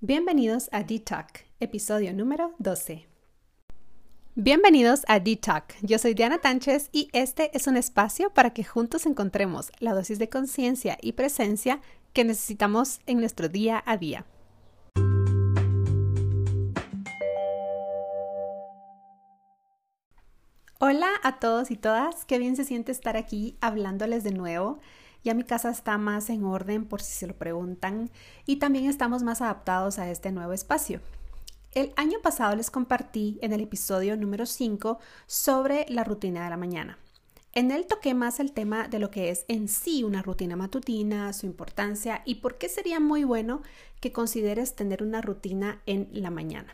Bienvenidos 0.00 0.68
a 0.70 0.84
D-Talk, 0.84 1.44
episodio 1.58 2.14
número 2.14 2.54
12. 2.60 3.08
Bienvenidos 4.36 5.02
a 5.08 5.18
D-Talk. 5.18 5.74
Yo 5.82 5.98
soy 5.98 6.14
Diana 6.14 6.38
Tánchez 6.38 6.88
y 6.92 7.08
este 7.12 7.50
es 7.56 7.66
un 7.66 7.76
espacio 7.76 8.30
para 8.30 8.50
que 8.50 8.62
juntos 8.62 9.06
encontremos 9.06 9.72
la 9.80 9.94
dosis 9.94 10.20
de 10.20 10.28
conciencia 10.28 10.98
y 11.02 11.14
presencia 11.14 11.80
que 12.12 12.22
necesitamos 12.22 13.00
en 13.06 13.18
nuestro 13.18 13.48
día 13.48 13.82
a 13.84 13.96
día. 13.96 14.24
Hola 20.78 21.08
a 21.24 21.40
todos 21.40 21.72
y 21.72 21.76
todas, 21.76 22.24
qué 22.24 22.38
bien 22.38 22.54
se 22.54 22.62
siente 22.62 22.92
estar 22.92 23.16
aquí 23.16 23.56
hablándoles 23.60 24.22
de 24.22 24.30
nuevo. 24.30 24.78
Ya 25.28 25.34
mi 25.34 25.44
casa 25.44 25.68
está 25.68 25.98
más 25.98 26.30
en 26.30 26.42
orden 26.42 26.86
por 26.86 27.02
si 27.02 27.12
se 27.12 27.26
lo 27.26 27.34
preguntan 27.34 28.08
y 28.46 28.56
también 28.56 28.86
estamos 28.86 29.22
más 29.22 29.42
adaptados 29.42 29.98
a 29.98 30.10
este 30.10 30.32
nuevo 30.32 30.54
espacio. 30.54 31.02
El 31.72 31.92
año 31.96 32.18
pasado 32.22 32.56
les 32.56 32.70
compartí 32.70 33.38
en 33.42 33.52
el 33.52 33.60
episodio 33.60 34.16
número 34.16 34.46
5 34.46 34.98
sobre 35.26 35.84
la 35.90 36.02
rutina 36.02 36.44
de 36.44 36.48
la 36.48 36.56
mañana. 36.56 36.98
En 37.52 37.70
él 37.72 37.84
toqué 37.86 38.14
más 38.14 38.40
el 38.40 38.52
tema 38.52 38.88
de 38.88 39.00
lo 39.00 39.10
que 39.10 39.28
es 39.28 39.44
en 39.48 39.68
sí 39.68 40.02
una 40.02 40.22
rutina 40.22 40.56
matutina, 40.56 41.34
su 41.34 41.44
importancia 41.44 42.22
y 42.24 42.36
por 42.36 42.56
qué 42.56 42.70
sería 42.70 42.98
muy 42.98 43.24
bueno 43.24 43.60
que 44.00 44.12
consideres 44.12 44.76
tener 44.76 45.02
una 45.02 45.20
rutina 45.20 45.82
en 45.84 46.08
la 46.10 46.30
mañana. 46.30 46.72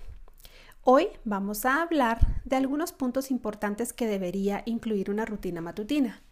Hoy 0.85 1.09
vamos 1.25 1.65
a 1.65 1.83
hablar 1.83 2.41
de 2.45 2.55
algunos 2.55 2.93
puntos 2.93 3.33
importantes 3.33 3.93
que 3.93 4.07
debería 4.07 4.63
incluir 4.65 5.11
una 5.11 5.25
rutina 5.25 5.61
matutina. 5.61 6.23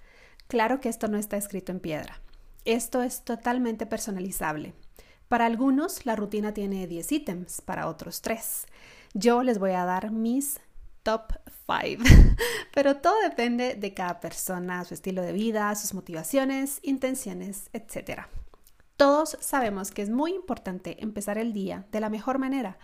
Claro 0.52 0.82
que 0.82 0.90
esto 0.90 1.08
no 1.08 1.16
está 1.16 1.38
escrito 1.38 1.72
en 1.72 1.80
piedra. 1.80 2.20
Esto 2.66 3.02
es 3.02 3.22
totalmente 3.24 3.86
personalizable. 3.86 4.74
Para 5.28 5.46
algunos 5.46 6.04
la 6.04 6.14
rutina 6.14 6.52
tiene 6.52 6.86
10 6.86 7.10
ítems, 7.10 7.62
para 7.62 7.88
otros 7.88 8.20
3. 8.20 8.66
Yo 9.14 9.42
les 9.44 9.58
voy 9.58 9.70
a 9.70 9.86
dar 9.86 10.10
mis 10.10 10.60
top 11.04 11.32
5, 11.66 12.04
pero 12.74 12.98
todo 12.98 13.14
depende 13.22 13.76
de 13.76 13.94
cada 13.94 14.20
persona, 14.20 14.84
su 14.84 14.92
estilo 14.92 15.22
de 15.22 15.32
vida, 15.32 15.74
sus 15.74 15.94
motivaciones, 15.94 16.80
intenciones, 16.82 17.70
etc. 17.72 18.24
Todos 18.98 19.38
sabemos 19.40 19.90
que 19.90 20.02
es 20.02 20.10
muy 20.10 20.34
importante 20.34 21.02
empezar 21.02 21.38
el 21.38 21.54
día 21.54 21.86
de 21.90 22.00
la 22.00 22.10
mejor 22.10 22.38
manera. 22.38 22.76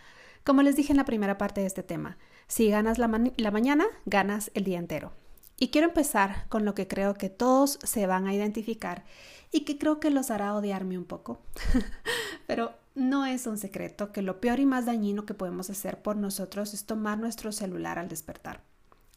Como 0.43 0.63
les 0.63 0.75
dije 0.75 0.95
en 0.95 0.97
la 0.97 1.05
primera 1.05 1.37
parte 1.37 1.61
de 1.61 1.67
este 1.67 1.83
tema, 1.83 2.17
si 2.47 2.71
ganas 2.71 2.97
la, 2.97 3.11
la 3.37 3.51
mañana, 3.51 3.85
ganas 4.07 4.51
el 4.55 4.65
día 4.65 4.79
entero. 4.79 5.13
Y 5.61 5.69
quiero 5.69 5.89
empezar 5.89 6.47
con 6.49 6.65
lo 6.65 6.75
que 6.75 6.87
creo 6.87 7.15
que 7.15 7.31
todos 7.31 7.79
se 7.83 8.07
van 8.07 8.27
a 8.27 8.35
identificar 8.35 9.05
y 9.51 9.61
que 9.61 9.77
creo 9.77 9.99
que 9.99 10.11
los 10.11 10.31
hará 10.31 10.55
odiarme 10.55 10.97
un 10.97 11.05
poco. 11.05 11.41
Pero 12.47 12.73
no 12.95 13.27
es 13.27 13.47
un 13.47 13.59
secreto 13.59 14.13
que 14.13 14.23
lo 14.23 14.41
peor 14.41 14.61
y 14.61 14.67
más 14.67 14.87
dañino 14.87 15.27
que 15.27 15.35
podemos 15.35 15.69
hacer 15.69 16.01
por 16.01 16.17
nosotros 16.17 16.75
es 16.75 16.85
tomar 16.85 17.19
nuestro 17.19 17.51
celular 17.51 17.99
al 17.99 18.09
despertar. 18.09 18.63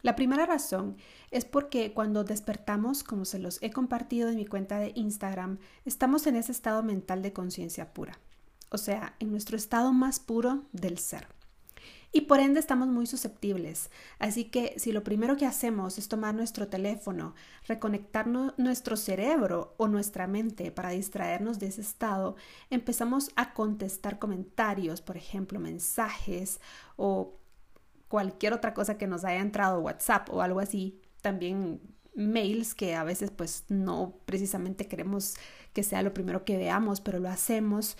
La 0.02 0.16
primera 0.16 0.44
razón 0.46 0.96
es 1.30 1.44
porque 1.44 1.92
cuando 1.92 2.24
despertamos, 2.24 3.04
como 3.04 3.24
se 3.24 3.38
los 3.38 3.62
he 3.62 3.70
compartido 3.70 4.28
en 4.28 4.36
mi 4.36 4.46
cuenta 4.46 4.80
de 4.80 4.90
Instagram, 4.96 5.58
estamos 5.84 6.26
en 6.26 6.34
ese 6.34 6.50
estado 6.50 6.82
mental 6.82 7.22
de 7.22 7.32
conciencia 7.32 7.92
pura, 7.92 8.18
o 8.70 8.78
sea, 8.78 9.14
en 9.20 9.30
nuestro 9.30 9.56
estado 9.56 9.92
más 9.92 10.18
puro 10.18 10.64
del 10.72 10.98
ser 10.98 11.28
y 12.12 12.22
por 12.22 12.40
ende 12.40 12.60
estamos 12.60 12.88
muy 12.88 13.06
susceptibles. 13.06 13.90
Así 14.18 14.44
que 14.44 14.74
si 14.76 14.92
lo 14.92 15.02
primero 15.02 15.36
que 15.36 15.46
hacemos 15.46 15.96
es 15.98 16.08
tomar 16.08 16.34
nuestro 16.34 16.68
teléfono, 16.68 17.34
reconectar 17.66 18.26
nuestro 18.28 18.96
cerebro 18.96 19.74
o 19.78 19.88
nuestra 19.88 20.26
mente 20.26 20.70
para 20.70 20.90
distraernos 20.90 21.58
de 21.58 21.66
ese 21.68 21.80
estado, 21.80 22.36
empezamos 22.68 23.30
a 23.34 23.54
contestar 23.54 24.18
comentarios, 24.18 25.00
por 25.00 25.16
ejemplo, 25.16 25.58
mensajes 25.58 26.60
o 26.96 27.38
cualquier 28.08 28.52
otra 28.52 28.74
cosa 28.74 28.98
que 28.98 29.06
nos 29.06 29.24
haya 29.24 29.40
entrado, 29.40 29.80
WhatsApp 29.80 30.28
o 30.30 30.42
algo 30.42 30.60
así, 30.60 31.00
también 31.22 31.80
mails 32.14 32.74
que 32.74 32.94
a 32.94 33.04
veces 33.04 33.30
pues 33.30 33.64
no 33.68 34.18
precisamente 34.26 34.86
queremos 34.86 35.34
que 35.72 35.82
sea 35.82 36.02
lo 36.02 36.12
primero 36.12 36.44
que 36.44 36.58
veamos, 36.58 37.00
pero 37.00 37.18
lo 37.18 37.30
hacemos. 37.30 37.96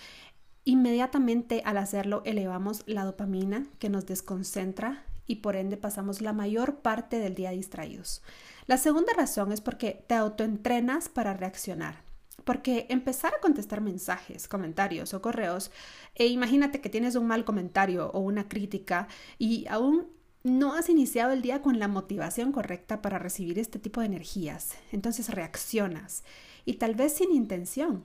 Inmediatamente 0.65 1.61
al 1.65 1.77
hacerlo 1.77 2.21
elevamos 2.25 2.83
la 2.85 3.03
dopamina 3.03 3.67
que 3.79 3.89
nos 3.89 4.05
desconcentra 4.05 5.03
y 5.27 5.37
por 5.37 5.55
ende 5.55 5.77
pasamos 5.77 6.21
la 6.21 6.33
mayor 6.33 6.77
parte 6.77 7.19
del 7.19 7.35
día 7.35 7.51
distraídos. 7.51 8.21
La 8.65 8.77
segunda 8.77 9.13
razón 9.13 9.51
es 9.51 9.61
porque 9.61 10.03
te 10.07 10.15
autoentrenas 10.15 11.09
para 11.09 11.33
reaccionar. 11.33 12.01
Porque 12.45 12.87
empezar 12.89 13.33
a 13.33 13.39
contestar 13.39 13.79
mensajes, 13.79 14.47
comentarios 14.47 15.13
o 15.13 15.21
correos, 15.21 15.71
e 16.15 16.27
imagínate 16.27 16.81
que 16.81 16.89
tienes 16.89 17.15
un 17.15 17.27
mal 17.27 17.45
comentario 17.45 18.09
o 18.11 18.19
una 18.19 18.49
crítica 18.49 19.07
y 19.37 19.65
aún 19.67 20.07
no 20.43 20.73
has 20.73 20.89
iniciado 20.89 21.31
el 21.31 21.41
día 21.41 21.61
con 21.61 21.79
la 21.79 21.87
motivación 21.87 22.51
correcta 22.51 23.01
para 23.01 23.17
recibir 23.17 23.59
este 23.59 23.79
tipo 23.79 24.01
de 24.01 24.07
energías. 24.07 24.75
Entonces 24.91 25.29
reaccionas 25.29 26.23
y 26.65 26.73
tal 26.75 26.95
vez 26.95 27.13
sin 27.13 27.31
intención, 27.31 28.03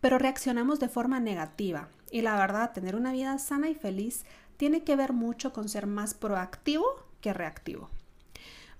pero 0.00 0.18
reaccionamos 0.18 0.80
de 0.80 0.88
forma 0.88 1.20
negativa. 1.20 1.88
Y 2.10 2.22
la 2.22 2.36
verdad, 2.36 2.72
tener 2.72 2.96
una 2.96 3.12
vida 3.12 3.38
sana 3.38 3.68
y 3.68 3.74
feliz 3.74 4.24
tiene 4.56 4.82
que 4.82 4.96
ver 4.96 5.12
mucho 5.12 5.52
con 5.52 5.68
ser 5.68 5.86
más 5.86 6.14
proactivo 6.14 6.84
que 7.20 7.32
reactivo. 7.32 7.88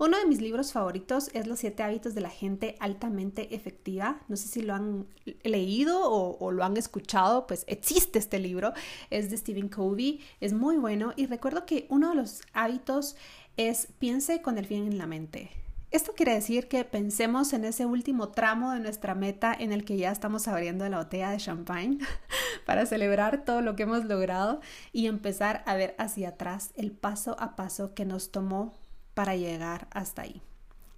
Uno 0.00 0.16
de 0.16 0.24
mis 0.24 0.40
libros 0.40 0.72
favoritos 0.72 1.28
es 1.34 1.46
Los 1.46 1.58
siete 1.58 1.82
hábitos 1.82 2.14
de 2.14 2.22
la 2.22 2.30
gente 2.30 2.74
altamente 2.80 3.54
efectiva. 3.54 4.18
No 4.28 4.36
sé 4.38 4.48
si 4.48 4.62
lo 4.62 4.74
han 4.74 5.06
leído 5.42 6.00
o, 6.02 6.52
lo 6.52 6.64
han 6.64 6.78
escuchado, 6.78 7.46
pues 7.46 7.64
existe 7.68 8.18
este 8.18 8.38
libro. 8.38 8.72
Es 9.10 9.30
de 9.30 9.36
Stephen 9.36 9.68
Covey, 9.68 10.20
es 10.40 10.54
muy 10.54 10.78
bueno 10.78 11.12
y 11.16 11.26
recuerdo 11.26 11.66
que 11.66 11.86
uno 11.90 12.08
de 12.08 12.14
los 12.14 12.40
hábitos 12.54 13.14
es 13.58 13.88
piense 13.98 14.40
con 14.40 14.56
el 14.56 14.64
fin 14.64 14.86
en 14.86 14.96
la 14.96 15.06
mente. 15.06 15.50
Esto 15.90 16.12
quiere 16.14 16.34
decir 16.34 16.68
que 16.68 16.84
pensemos 16.84 17.52
en 17.52 17.64
ese 17.64 17.84
último 17.84 18.28
tramo 18.28 18.70
de 18.70 18.78
nuestra 18.78 19.16
meta 19.16 19.52
en 19.58 19.72
el 19.72 19.84
que 19.84 19.96
ya 19.96 20.12
estamos 20.12 20.46
abriendo 20.46 20.88
la 20.88 20.98
botella 20.98 21.30
de 21.30 21.38
champagne 21.38 21.98
para 22.64 22.86
celebrar 22.86 23.44
todo 23.44 23.60
lo 23.60 23.74
que 23.74 23.82
hemos 23.82 24.04
logrado 24.04 24.60
y 24.92 25.08
empezar 25.08 25.64
a 25.66 25.74
ver 25.74 25.96
hacia 25.98 26.28
atrás 26.28 26.70
el 26.76 26.92
paso 26.92 27.34
a 27.40 27.56
paso 27.56 27.92
que 27.92 28.04
nos 28.04 28.30
tomó 28.30 28.72
para 29.14 29.34
llegar 29.34 29.88
hasta 29.90 30.22
ahí. 30.22 30.40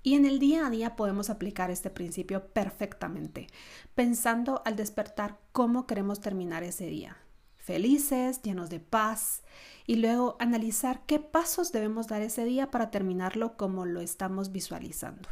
Y 0.03 0.15
en 0.15 0.27
el 0.27 0.39
día 0.39 0.67
a 0.67 0.71
día 0.71 0.95
podemos 0.95 1.31
aplicar 1.31 1.71
este 1.71 1.89
principio 1.89 2.49
perfectamente, 2.49 3.47
pensando 3.95 4.61
al 4.67 4.77
despertar 4.77 5.39
cómo 5.53 5.87
queremos 5.87 6.21
terminar 6.21 6.65
ese 6.65 6.85
día. 6.87 7.17
Felices, 7.63 8.43
llenos 8.43 8.71
de 8.71 8.81
paz, 8.81 9.43
y 9.87 9.97
luego 9.97 10.37
analizar 10.41 11.03
qué 11.07 11.21
pasos 11.21 11.71
debemos 11.71 12.09
dar 12.09 12.21
ese 12.21 12.45
día 12.45 12.73
para 12.73 12.91
terminarlo 12.91 13.57
como 13.57 13.87
lo 13.87 14.01
estamos 14.01 14.51
visualizando. 14.51 15.29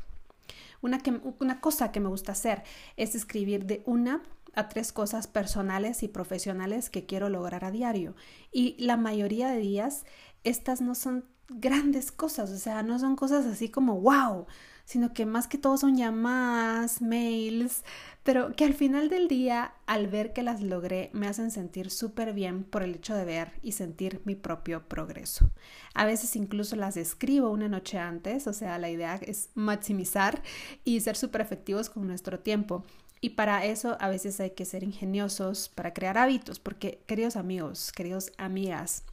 Una, 0.80 1.02
una 1.40 1.60
cosa 1.60 1.90
que 1.90 1.98
me 1.98 2.08
gusta 2.08 2.32
hacer 2.32 2.62
es 2.96 3.16
escribir 3.16 3.66
de 3.66 3.82
una 3.84 4.22
a 4.54 4.68
tres 4.68 4.92
cosas 4.92 5.26
personales 5.26 6.04
y 6.04 6.08
profesionales 6.08 6.88
que 6.88 7.04
quiero 7.04 7.28
lograr 7.28 7.64
a 7.64 7.72
diario. 7.72 8.14
Y 8.52 8.76
la 8.78 8.96
mayoría 8.96 9.50
de 9.50 9.58
días 9.58 10.04
estas 10.44 10.80
no 10.80 10.94
son 10.94 11.24
grandes 11.48 12.12
cosas, 12.12 12.50
o 12.50 12.58
sea, 12.58 12.84
no 12.84 13.00
son 13.00 13.16
cosas 13.16 13.44
así 13.44 13.70
como 13.70 14.00
wow, 14.00 14.46
sino 14.90 15.14
que 15.14 15.24
más 15.24 15.46
que 15.46 15.56
todo 15.56 15.76
son 15.76 15.96
llamadas, 15.96 17.00
mails, 17.00 17.84
pero 18.24 18.56
que 18.56 18.64
al 18.64 18.74
final 18.74 19.08
del 19.08 19.28
día, 19.28 19.72
al 19.86 20.08
ver 20.08 20.32
que 20.32 20.42
las 20.42 20.60
logré, 20.62 21.10
me 21.12 21.28
hacen 21.28 21.52
sentir 21.52 21.92
súper 21.92 22.32
bien 22.32 22.64
por 22.64 22.82
el 22.82 22.96
hecho 22.96 23.14
de 23.14 23.24
ver 23.24 23.52
y 23.62 23.70
sentir 23.70 24.20
mi 24.24 24.34
propio 24.34 24.88
progreso. 24.88 25.52
A 25.94 26.06
veces 26.06 26.34
incluso 26.34 26.74
las 26.74 26.96
escribo 26.96 27.50
una 27.50 27.68
noche 27.68 27.98
antes, 27.98 28.48
o 28.48 28.52
sea, 28.52 28.78
la 28.78 28.90
idea 28.90 29.14
es 29.14 29.50
maximizar 29.54 30.42
y 30.82 30.98
ser 30.98 31.16
súper 31.16 31.42
efectivos 31.42 31.88
con 31.88 32.08
nuestro 32.08 32.40
tiempo. 32.40 32.84
Y 33.20 33.30
para 33.30 33.64
eso 33.66 33.96
a 34.00 34.08
veces 34.08 34.40
hay 34.40 34.50
que 34.50 34.64
ser 34.64 34.82
ingeniosos 34.82 35.68
para 35.68 35.94
crear 35.94 36.18
hábitos, 36.18 36.58
porque 36.58 37.04
queridos 37.06 37.36
amigos, 37.36 37.92
queridos 37.92 38.32
amigas, 38.38 39.04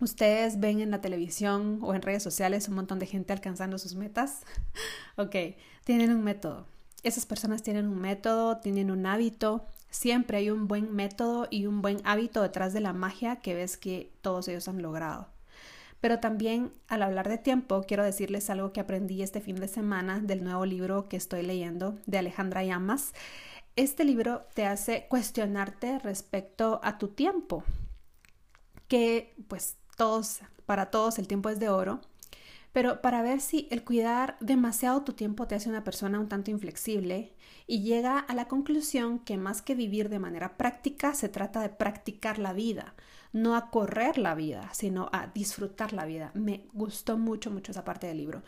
Ustedes 0.00 0.60
ven 0.60 0.80
en 0.80 0.90
la 0.90 1.00
televisión 1.00 1.78
o 1.82 1.94
en 1.94 2.02
redes 2.02 2.22
sociales 2.22 2.68
un 2.68 2.74
montón 2.74 2.98
de 2.98 3.06
gente 3.06 3.32
alcanzando 3.32 3.78
sus 3.78 3.94
metas. 3.94 4.42
ok, 5.16 5.36
tienen 5.84 6.10
un 6.10 6.22
método. 6.22 6.66
Esas 7.02 7.26
personas 7.26 7.62
tienen 7.62 7.86
un 7.86 8.00
método, 8.00 8.58
tienen 8.58 8.90
un 8.90 9.06
hábito. 9.06 9.64
Siempre 9.90 10.38
hay 10.38 10.50
un 10.50 10.66
buen 10.66 10.94
método 10.94 11.46
y 11.50 11.66
un 11.66 11.82
buen 11.82 12.00
hábito 12.04 12.42
detrás 12.42 12.72
de 12.72 12.80
la 12.80 12.92
magia 12.92 13.36
que 13.36 13.54
ves 13.54 13.76
que 13.76 14.12
todos 14.20 14.48
ellos 14.48 14.68
han 14.68 14.82
logrado. 14.82 15.28
Pero 16.00 16.18
también 16.18 16.72
al 16.88 17.02
hablar 17.02 17.28
de 17.28 17.38
tiempo, 17.38 17.84
quiero 17.86 18.04
decirles 18.04 18.50
algo 18.50 18.72
que 18.72 18.80
aprendí 18.80 19.22
este 19.22 19.40
fin 19.40 19.56
de 19.56 19.68
semana 19.68 20.20
del 20.20 20.44
nuevo 20.44 20.66
libro 20.66 21.08
que 21.08 21.16
estoy 21.16 21.42
leyendo 21.42 21.98
de 22.04 22.18
Alejandra 22.18 22.62
Llamas. 22.62 23.14
Este 23.76 24.04
libro 24.04 24.46
te 24.54 24.66
hace 24.66 25.06
cuestionarte 25.08 25.98
respecto 26.00 26.80
a 26.82 26.98
tu 26.98 27.08
tiempo, 27.08 27.64
que 28.86 29.34
pues 29.48 29.78
todos, 29.96 30.40
para 30.66 30.90
todos 30.90 31.18
el 31.18 31.28
tiempo 31.28 31.48
es 31.48 31.58
de 31.58 31.68
oro, 31.68 32.00
pero 32.72 33.00
para 33.00 33.22
ver 33.22 33.40
si 33.40 33.68
el 33.70 33.84
cuidar 33.84 34.36
demasiado 34.40 35.02
tu 35.02 35.12
tiempo 35.12 35.46
te 35.46 35.54
hace 35.54 35.68
una 35.68 35.84
persona 35.84 36.18
un 36.18 36.28
tanto 36.28 36.50
inflexible 36.50 37.32
y 37.68 37.82
llega 37.82 38.18
a 38.18 38.34
la 38.34 38.48
conclusión 38.48 39.20
que 39.20 39.36
más 39.36 39.62
que 39.62 39.76
vivir 39.76 40.08
de 40.08 40.18
manera 40.18 40.56
práctica, 40.56 41.14
se 41.14 41.28
trata 41.28 41.60
de 41.60 41.68
practicar 41.68 42.40
la 42.40 42.52
vida, 42.52 42.94
no 43.32 43.54
a 43.54 43.70
correr 43.70 44.18
la 44.18 44.34
vida, 44.34 44.70
sino 44.72 45.08
a 45.12 45.28
disfrutar 45.28 45.92
la 45.92 46.04
vida. 46.04 46.32
Me 46.34 46.66
gustó 46.72 47.16
mucho, 47.16 47.50
mucho 47.50 47.70
esa 47.70 47.84
parte 47.84 48.08
del 48.08 48.18
libro. 48.18 48.42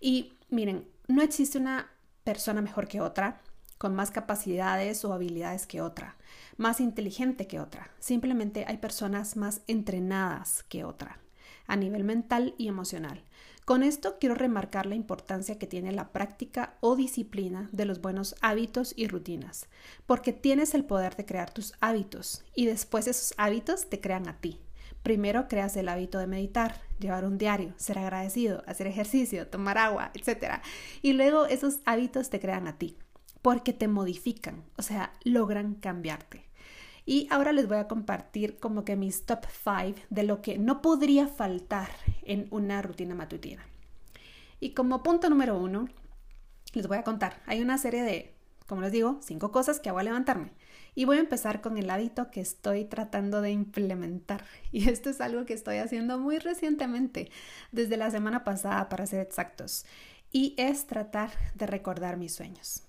Y 0.00 0.34
miren, 0.48 0.86
no 1.08 1.20
existe 1.20 1.58
una 1.58 1.90
persona 2.22 2.62
mejor 2.62 2.86
que 2.86 3.00
otra, 3.00 3.40
con 3.82 3.96
más 3.96 4.12
capacidades 4.12 5.04
o 5.04 5.12
habilidades 5.12 5.66
que 5.66 5.80
otra, 5.80 6.14
más 6.56 6.78
inteligente 6.78 7.48
que 7.48 7.58
otra. 7.58 7.90
Simplemente 7.98 8.64
hay 8.68 8.76
personas 8.76 9.36
más 9.36 9.62
entrenadas 9.66 10.62
que 10.68 10.84
otra, 10.84 11.18
a 11.66 11.74
nivel 11.74 12.04
mental 12.04 12.54
y 12.58 12.68
emocional. 12.68 13.24
Con 13.64 13.82
esto 13.82 14.18
quiero 14.20 14.36
remarcar 14.36 14.86
la 14.86 14.94
importancia 14.94 15.58
que 15.58 15.66
tiene 15.66 15.90
la 15.90 16.12
práctica 16.12 16.76
o 16.78 16.94
disciplina 16.94 17.70
de 17.72 17.86
los 17.86 18.00
buenos 18.00 18.36
hábitos 18.40 18.94
y 18.96 19.08
rutinas, 19.08 19.66
porque 20.06 20.32
tienes 20.32 20.74
el 20.74 20.84
poder 20.84 21.16
de 21.16 21.26
crear 21.26 21.50
tus 21.50 21.72
hábitos 21.80 22.44
y 22.54 22.66
después 22.66 23.08
esos 23.08 23.34
hábitos 23.36 23.88
te 23.88 24.00
crean 24.00 24.28
a 24.28 24.38
ti. 24.38 24.60
Primero 25.02 25.48
creas 25.48 25.76
el 25.76 25.88
hábito 25.88 26.20
de 26.20 26.28
meditar, 26.28 26.82
llevar 27.00 27.24
un 27.24 27.36
diario, 27.36 27.74
ser 27.78 27.98
agradecido, 27.98 28.62
hacer 28.68 28.86
ejercicio, 28.86 29.48
tomar 29.48 29.76
agua, 29.76 30.12
etc. 30.14 30.62
Y 31.02 31.14
luego 31.14 31.46
esos 31.46 31.80
hábitos 31.84 32.30
te 32.30 32.38
crean 32.38 32.68
a 32.68 32.78
ti, 32.78 32.96
porque 33.42 33.72
te 33.72 33.88
modifican, 33.88 34.62
o 34.76 34.82
sea, 34.82 35.12
logran 35.24 35.74
cambiarte. 35.74 36.44
Y 37.04 37.26
ahora 37.30 37.52
les 37.52 37.66
voy 37.66 37.78
a 37.78 37.88
compartir 37.88 38.58
como 38.58 38.84
que 38.84 38.94
mis 38.94 39.26
top 39.26 39.44
5 39.64 40.00
de 40.10 40.22
lo 40.22 40.40
que 40.40 40.58
no 40.58 40.80
podría 40.80 41.26
faltar 41.26 41.88
en 42.22 42.46
una 42.50 42.80
rutina 42.80 43.16
matutina. 43.16 43.66
Y 44.60 44.70
como 44.74 45.02
punto 45.02 45.28
número 45.28 45.58
uno, 45.58 45.88
les 46.72 46.86
voy 46.86 46.98
a 46.98 47.02
contar, 47.02 47.42
hay 47.46 47.60
una 47.60 47.78
serie 47.78 48.04
de, 48.04 48.32
como 48.68 48.82
les 48.82 48.92
digo, 48.92 49.18
cinco 49.20 49.50
cosas 49.50 49.80
que 49.80 49.88
hago 49.88 49.98
a 49.98 50.04
levantarme. 50.04 50.52
Y 50.94 51.06
voy 51.06 51.16
a 51.16 51.20
empezar 51.20 51.60
con 51.60 51.78
el 51.78 51.90
hábito 51.90 52.30
que 52.30 52.40
estoy 52.40 52.84
tratando 52.84 53.40
de 53.40 53.50
implementar. 53.50 54.44
Y 54.70 54.88
esto 54.88 55.10
es 55.10 55.20
algo 55.20 55.44
que 55.44 55.54
estoy 55.54 55.78
haciendo 55.78 56.18
muy 56.18 56.38
recientemente, 56.38 57.32
desde 57.72 57.96
la 57.96 58.12
semana 58.12 58.44
pasada 58.44 58.88
para 58.88 59.06
ser 59.06 59.20
exactos. 59.20 59.84
Y 60.30 60.54
es 60.56 60.86
tratar 60.86 61.30
de 61.56 61.66
recordar 61.66 62.16
mis 62.16 62.34
sueños 62.34 62.84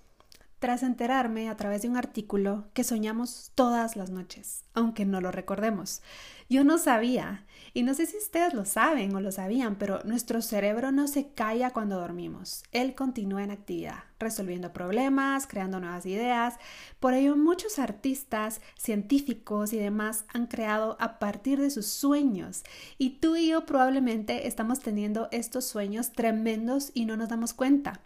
tras 0.64 0.82
enterarme 0.82 1.50
a 1.50 1.58
través 1.58 1.82
de 1.82 1.90
un 1.90 1.98
artículo 1.98 2.70
que 2.74 2.86
soñamos 2.86 3.52
todas 3.54 3.98
las 3.98 4.12
noches, 4.12 4.64
aunque 4.74 5.04
no 5.04 5.20
lo 5.20 5.30
recordemos. 5.30 6.02
Yo 6.50 6.64
no 6.64 6.78
sabía, 6.78 7.46
y 7.74 7.84
no 7.84 7.94
sé 7.94 8.06
si 8.06 8.16
ustedes 8.16 8.54
lo 8.54 8.64
saben 8.64 9.14
o 9.14 9.20
lo 9.20 9.34
sabían, 9.34 9.76
pero 9.76 10.00
nuestro 10.06 10.42
cerebro 10.42 10.94
no 10.94 11.10
se 11.10 11.28
calla 11.28 11.72
cuando 11.72 12.00
dormimos. 12.00 12.64
Él 12.72 12.96
continúa 12.96 13.44
en 13.44 13.52
actividad, 13.52 14.06
resolviendo 14.20 14.72
problemas, 14.72 15.48
creando 15.48 15.82
nuevas 15.82 16.06
ideas. 16.06 16.56
Por 17.02 17.14
ello, 17.14 17.36
muchos 17.36 17.78
artistas, 17.78 18.62
científicos 18.78 19.74
y 19.74 19.80
demás 19.80 20.24
han 20.30 20.48
creado 20.48 20.96
a 21.02 21.20
partir 21.20 21.60
de 21.60 21.72
sus 21.72 21.88
sueños. 21.88 22.64
Y 22.98 23.20
tú 23.20 23.36
y 23.36 23.50
yo 23.50 23.66
probablemente 23.66 24.48
estamos 24.48 24.80
teniendo 24.80 25.28
estos 25.32 25.66
sueños 25.66 26.14
tremendos 26.14 26.92
y 26.94 27.04
no 27.04 27.18
nos 27.18 27.28
damos 27.28 27.54
cuenta 27.54 28.00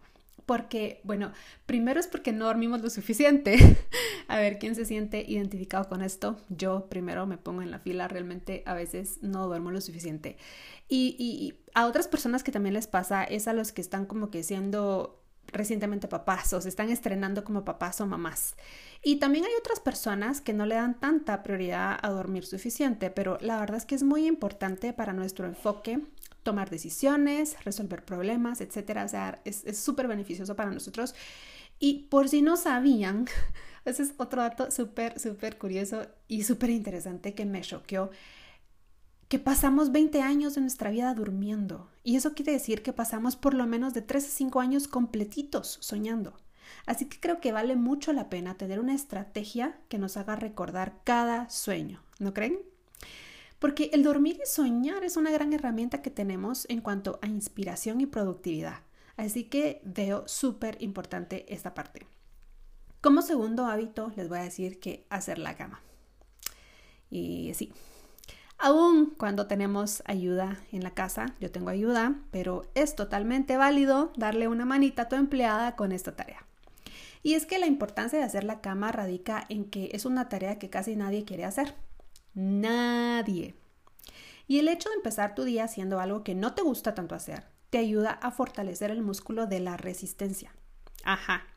porque, 0.48 1.02
bueno, 1.04 1.34
primero 1.66 2.00
es 2.00 2.08
porque 2.08 2.32
no 2.32 2.46
dormimos 2.46 2.82
lo 2.82 2.90
suficiente. 2.90 3.58
a 4.30 4.38
ver 4.38 4.58
quién 4.60 4.76
se 4.76 4.86
siente 4.86 5.24
identificado 5.28 5.88
con 5.90 6.02
esto. 6.02 6.38
Yo 6.50 6.88
primero 6.90 7.28
me 7.28 7.38
pongo 7.38 7.62
en 7.62 7.70
la 7.70 7.80
fila, 7.80 8.08
realmente 8.08 8.64
a 8.66 8.74
veces 8.74 9.20
no 9.22 9.46
duermo 9.46 9.72
lo 9.72 9.82
suficiente. 9.82 10.38
Y, 10.90 11.54
a 11.74 11.86
otras 11.86 12.08
personas 12.08 12.44
que 12.44 12.52
también 12.52 12.74
les 12.74 12.88
pasa 12.88 13.24
es 13.24 13.48
a 13.48 13.54
los 13.54 13.72
que 13.72 13.82
están 13.82 14.06
como 14.06 14.32
que 14.32 14.42
siendo 14.42 15.22
recientemente 15.48 16.08
papás 16.08 16.52
o 16.54 16.62
se 16.62 16.70
están 16.70 16.90
estrenando 16.90 17.44
como 17.44 17.66
papás 17.66 18.00
o 18.00 18.08
mamás. 18.08 18.56
Y 19.04 19.18
también 19.18 19.44
hay 19.44 19.52
otras 19.60 19.82
personas 19.82 20.42
que 20.42 20.54
no 20.54 20.66
le 20.66 20.76
dan 20.76 21.00
tanta 21.00 21.44
prioridad 21.44 22.00
a 22.02 22.10
dormir 22.10 22.46
suficiente, 22.46 23.12
pero 23.12 23.38
la 23.42 23.60
verdad 23.60 23.78
es 23.78 23.86
que 23.86 23.96
es 23.96 24.04
muy 24.04 24.26
importante 24.26 24.92
para 24.94 25.14
nuestro 25.14 25.46
enfoque 25.46 26.00
tomar 26.48 26.70
decisiones, 26.70 27.62
resolver 27.66 28.06
problemas, 28.06 28.62
etcétera. 28.62 29.04
O 29.04 29.10
sea, 29.10 29.42
es 29.44 29.78
súper 29.78 30.08
beneficioso 30.08 30.56
para 30.56 30.72
nosotros. 30.72 31.14
Y 31.78 32.08
por 32.10 32.30
si 32.30 32.42
no 32.42 32.56
sabían, 32.56 33.26
ese 33.86 34.04
es 34.04 34.14
otro 34.16 34.42
dato 34.42 34.72
súper, 34.72 35.20
súper 35.20 35.58
curioso 35.58 36.08
y 36.30 36.44
súper 36.44 36.70
interesante 36.70 37.34
que 37.34 37.46
me 37.46 37.60
choqueó, 37.60 38.12
que 39.28 39.40
pasamos 39.40 39.92
20 39.92 40.22
años 40.22 40.56
de 40.56 40.62
nuestra 40.62 40.90
vida 40.90 41.14
durmiendo. 41.14 41.90
Y 42.02 42.16
eso 42.16 42.34
quiere 42.34 42.54
decir 42.54 42.82
que 42.82 42.94
pasamos 42.94 43.36
por 43.36 43.54
lo 43.54 43.68
menos 43.68 43.94
de 43.94 44.02
3 44.02 44.26
a 44.26 44.30
5 44.30 44.62
años 44.62 44.88
completitos 44.88 45.80
soñando. 45.82 46.40
Así 46.86 47.08
que 47.08 47.20
creo 47.20 47.42
que 47.42 47.52
vale 47.52 47.76
mucho 47.76 48.14
la 48.14 48.30
pena 48.30 48.56
tener 48.56 48.80
una 48.80 48.96
estrategia 48.96 49.78
que 49.90 49.98
nos 49.98 50.16
haga 50.16 50.38
recordar 50.38 51.02
cada 51.04 51.50
sueño, 51.50 52.02
¿no 52.20 52.34
creen? 52.34 52.60
Porque 53.60 53.90
el 53.94 54.04
dormir 54.04 54.40
y 54.44 54.48
soñar 54.48 55.04
es 55.04 55.18
una 55.18 55.32
gran 55.32 55.52
herramienta 55.54 56.02
que 56.02 56.12
tenemos 56.12 56.66
en 56.70 56.82
cuanto 56.82 57.20
a 57.22 57.28
inspiración 57.28 58.02
y 58.02 58.06
productividad. 58.06 58.82
Así 59.16 59.46
que 59.46 59.82
veo 59.84 60.28
súper 60.28 60.78
importante 60.82 61.52
esta 61.52 61.74
parte. 61.74 62.06
Como 63.02 63.22
segundo 63.22 63.66
hábito, 63.66 64.12
les 64.16 64.30
voy 64.30 64.40
a 64.40 64.44
decir 64.44 64.80
que 64.80 65.06
hacer 65.10 65.40
la 65.40 65.56
cama. 65.56 65.82
Y 67.10 67.54
sí, 67.56 67.74
aún 68.60 69.16
cuando 69.18 69.48
tenemos 69.48 70.04
ayuda 70.06 70.60
en 70.72 70.84
la 70.84 70.92
casa, 70.92 71.28
yo 71.40 71.52
tengo 71.52 71.70
ayuda, 71.70 72.20
pero 72.32 72.64
es 72.76 72.96
totalmente 72.96 73.58
válido 73.58 74.12
darle 74.18 74.48
una 74.48 74.66
manita 74.66 75.04
a 75.04 75.10
tu 75.10 75.16
empleada 75.16 75.76
con 75.76 75.92
esta 75.92 76.16
tarea. 76.16 76.46
Y 77.24 77.34
es 77.34 77.46
que 77.46 77.60
la 77.60 77.66
importancia 77.66 78.20
de 78.20 78.26
hacer 78.26 78.44
la 78.44 78.62
cama 78.62 78.92
radica 78.92 79.46
en 79.50 79.66
que 79.66 79.90
es 79.94 80.06
una 80.06 80.30
tarea 80.30 80.60
que 80.60 80.70
casi 80.70 80.96
nadie 80.96 81.26
quiere 81.26 81.46
hacer. 81.46 81.76
Nadie. 82.40 83.56
Y 84.48 84.60
el 84.60 84.68
hecho 84.68 84.90
de 84.90 84.96
empezar 84.96 85.34
tu 85.34 85.44
día 85.44 85.64
haciendo 85.64 86.00
algo 86.00 86.24
que 86.24 86.36
no 86.36 86.54
te 86.54 86.62
gusta 86.62 86.94
tanto 86.94 87.16
hacer, 87.16 87.48
te 87.72 87.80
ayuda 87.80 88.12
a 88.12 88.30
fortalecer 88.30 88.92
el 88.92 89.02
músculo 89.02 89.48
de 89.48 89.60
la 89.60 89.76
resistencia. 89.76 90.54
Ajá. 91.04 91.48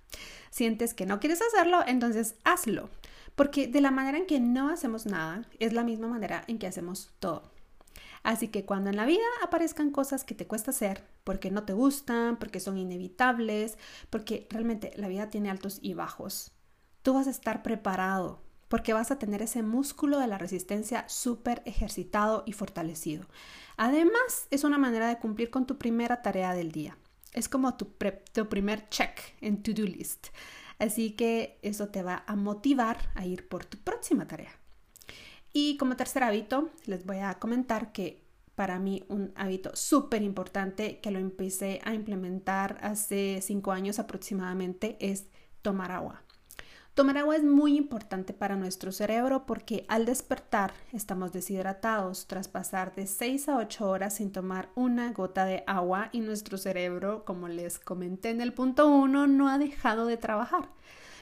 Sientes 0.50 0.94
que 0.94 1.04
no 1.04 1.20
quieres 1.20 1.42
hacerlo, 1.42 1.80
entonces 1.86 2.34
hazlo. 2.44 2.88
Porque 3.34 3.66
de 3.66 3.82
la 3.82 3.90
manera 3.90 4.16
en 4.16 4.26
que 4.26 4.40
no 4.40 4.70
hacemos 4.70 5.04
nada, 5.04 5.44
es 5.58 5.74
la 5.74 5.84
misma 5.84 6.08
manera 6.08 6.44
en 6.46 6.58
que 6.58 6.66
hacemos 6.66 7.10
todo. 7.18 7.52
Así 8.22 8.48
que 8.48 8.64
cuando 8.64 8.88
en 8.88 8.96
la 8.96 9.04
vida 9.04 9.20
aparezcan 9.42 9.90
cosas 9.90 10.24
que 10.24 10.34
te 10.34 10.46
cuesta 10.46 10.70
hacer, 10.70 11.04
porque 11.24 11.50
no 11.50 11.64
te 11.64 11.74
gustan, 11.74 12.38
porque 12.38 12.58
son 12.58 12.78
inevitables, 12.78 13.76
porque 14.08 14.46
realmente 14.48 14.92
la 14.96 15.08
vida 15.08 15.28
tiene 15.28 15.50
altos 15.50 15.78
y 15.82 15.92
bajos, 15.92 16.52
tú 17.02 17.12
vas 17.12 17.26
a 17.26 17.30
estar 17.30 17.62
preparado 17.62 18.40
porque 18.70 18.92
vas 18.92 19.10
a 19.10 19.18
tener 19.18 19.42
ese 19.42 19.64
músculo 19.64 20.20
de 20.20 20.28
la 20.28 20.38
resistencia 20.38 21.04
súper 21.08 21.60
ejercitado 21.64 22.44
y 22.46 22.52
fortalecido. 22.52 23.26
Además, 23.76 24.46
es 24.50 24.62
una 24.62 24.78
manera 24.78 25.08
de 25.08 25.18
cumplir 25.18 25.50
con 25.50 25.66
tu 25.66 25.76
primera 25.76 26.22
tarea 26.22 26.54
del 26.54 26.70
día. 26.70 26.96
Es 27.32 27.48
como 27.48 27.76
tu, 27.76 27.92
tu 28.32 28.48
primer 28.48 28.88
check 28.88 29.18
en 29.40 29.64
to-do 29.64 29.82
list. 29.82 30.28
Así 30.78 31.10
que 31.16 31.58
eso 31.62 31.88
te 31.88 32.04
va 32.04 32.22
a 32.28 32.36
motivar 32.36 33.10
a 33.16 33.26
ir 33.26 33.48
por 33.48 33.64
tu 33.64 33.76
próxima 33.76 34.28
tarea. 34.28 34.52
Y 35.52 35.76
como 35.76 35.96
tercer 35.96 36.22
hábito, 36.22 36.70
les 36.86 37.04
voy 37.04 37.18
a 37.18 37.40
comentar 37.40 37.90
que 37.90 38.22
para 38.54 38.78
mí 38.78 39.02
un 39.08 39.32
hábito 39.34 39.74
súper 39.74 40.22
importante 40.22 41.00
que 41.00 41.10
lo 41.10 41.18
empecé 41.18 41.80
a 41.82 41.92
implementar 41.92 42.78
hace 42.82 43.40
cinco 43.42 43.72
años 43.72 43.98
aproximadamente 43.98 44.96
es 45.00 45.26
tomar 45.60 45.90
agua. 45.90 46.22
Tomar 46.94 47.18
agua 47.18 47.36
es 47.36 47.44
muy 47.44 47.76
importante 47.76 48.32
para 48.34 48.56
nuestro 48.56 48.90
cerebro 48.90 49.46
porque 49.46 49.84
al 49.88 50.04
despertar 50.04 50.72
estamos 50.92 51.32
deshidratados 51.32 52.26
tras 52.26 52.48
pasar 52.48 52.94
de 52.94 53.06
6 53.06 53.48
a 53.48 53.56
8 53.58 53.88
horas 53.88 54.16
sin 54.16 54.32
tomar 54.32 54.70
una 54.74 55.12
gota 55.12 55.44
de 55.44 55.62
agua 55.66 56.08
y 56.12 56.20
nuestro 56.20 56.58
cerebro, 56.58 57.24
como 57.24 57.48
les 57.48 57.78
comenté 57.78 58.30
en 58.30 58.40
el 58.40 58.52
punto 58.52 58.88
1, 58.88 59.28
no 59.28 59.48
ha 59.48 59.58
dejado 59.58 60.06
de 60.06 60.16
trabajar, 60.16 60.68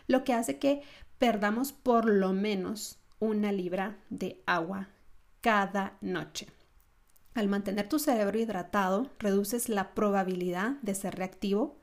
lo 0.07 0.25
que 0.25 0.33
hace 0.33 0.59
que 0.59 0.83
perdamos 1.19 1.73
por 1.73 2.07
lo 2.07 2.33
menos 2.33 2.99
una 3.21 3.53
libra 3.53 3.99
de 4.09 4.43
agua 4.47 4.89
cada 5.43 5.99
noche. 6.01 6.49
Al 7.35 7.49
mantener 7.49 7.89
tu 7.89 7.99
cerebro 7.99 8.39
hidratado, 8.39 9.11
reduces 9.19 9.69
la 9.69 9.95
probabilidad 9.95 10.73
de 10.83 10.95
ser 10.95 11.15
reactivo 11.15 11.78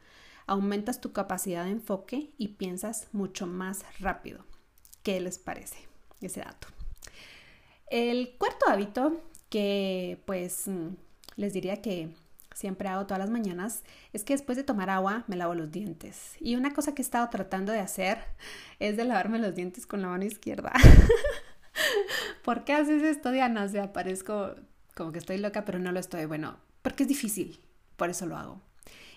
aumentas 0.47 1.01
tu 1.01 1.11
capacidad 1.11 1.65
de 1.65 1.71
enfoque 1.71 2.31
y 2.37 2.49
piensas 2.49 3.07
mucho 3.11 3.47
más 3.47 3.83
rápido. 3.99 4.45
¿Qué 5.03 5.19
les 5.19 5.39
parece 5.39 5.77
ese 6.21 6.41
dato? 6.41 6.67
El 7.87 8.35
cuarto 8.37 8.65
hábito 8.67 9.21
que 9.49 10.21
pues 10.25 10.67
mm, 10.67 10.89
les 11.35 11.53
diría 11.53 11.81
que 11.81 12.09
siempre 12.53 12.87
hago 12.89 13.05
todas 13.05 13.19
las 13.19 13.29
mañanas 13.29 13.83
es 14.13 14.23
que 14.23 14.33
después 14.33 14.57
de 14.57 14.63
tomar 14.63 14.89
agua 14.89 15.23
me 15.27 15.35
lavo 15.35 15.53
los 15.55 15.71
dientes. 15.71 16.35
Y 16.39 16.55
una 16.55 16.73
cosa 16.73 16.95
que 16.95 17.01
he 17.01 17.05
estado 17.05 17.29
tratando 17.29 17.71
de 17.71 17.79
hacer 17.79 18.17
es 18.79 18.97
de 18.97 19.05
lavarme 19.05 19.39
los 19.39 19.55
dientes 19.55 19.85
con 19.85 20.01
la 20.01 20.07
mano 20.07 20.25
izquierda. 20.25 20.73
¿Por 22.43 22.63
qué 22.63 22.73
haces 22.73 23.03
esto, 23.03 23.31
Diana? 23.31 23.63
O 23.63 23.67
sea, 23.67 23.91
parezco 23.91 24.55
como 24.95 25.11
que 25.11 25.19
estoy 25.19 25.37
loca, 25.37 25.65
pero 25.65 25.79
no 25.79 25.91
lo 25.91 25.99
estoy. 25.99 26.25
Bueno, 26.25 26.57
porque 26.81 27.03
es 27.03 27.09
difícil 27.09 27.59
por 27.97 28.09
eso 28.09 28.25
lo 28.25 28.37
hago. 28.37 28.61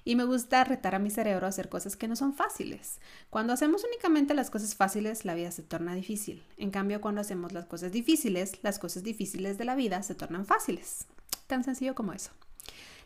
Y 0.09 0.17
me 0.17 0.25
gusta 0.25 0.65
retar 0.65 0.95
a 0.95 0.99
mi 0.99 1.11
cerebro 1.11 1.45
a 1.45 1.51
hacer 1.51 1.69
cosas 1.69 1.95
que 1.95 2.09
no 2.09 2.17
son 2.17 2.33
fáciles. 2.33 2.99
Cuando 3.29 3.53
hacemos 3.53 3.85
únicamente 3.85 4.33
las 4.33 4.49
cosas 4.49 4.75
fáciles, 4.75 5.27
la 5.27 5.35
vida 5.35 5.51
se 5.51 5.63
torna 5.63 5.95
difícil. 5.95 6.43
En 6.57 6.71
cambio, 6.71 7.03
cuando 7.03 7.21
hacemos 7.21 7.53
las 7.53 7.67
cosas 7.67 7.93
difíciles, 7.93 8.59
las 8.63 8.79
cosas 8.79 9.03
difíciles 9.03 9.59
de 9.59 9.67
la 9.67 9.75
vida 9.75 10.03
se 10.03 10.15
tornan 10.15 10.47
fáciles. 10.47 11.05
Tan 11.47 11.63
sencillo 11.63 11.95
como 11.95 12.15
eso. 12.15 12.31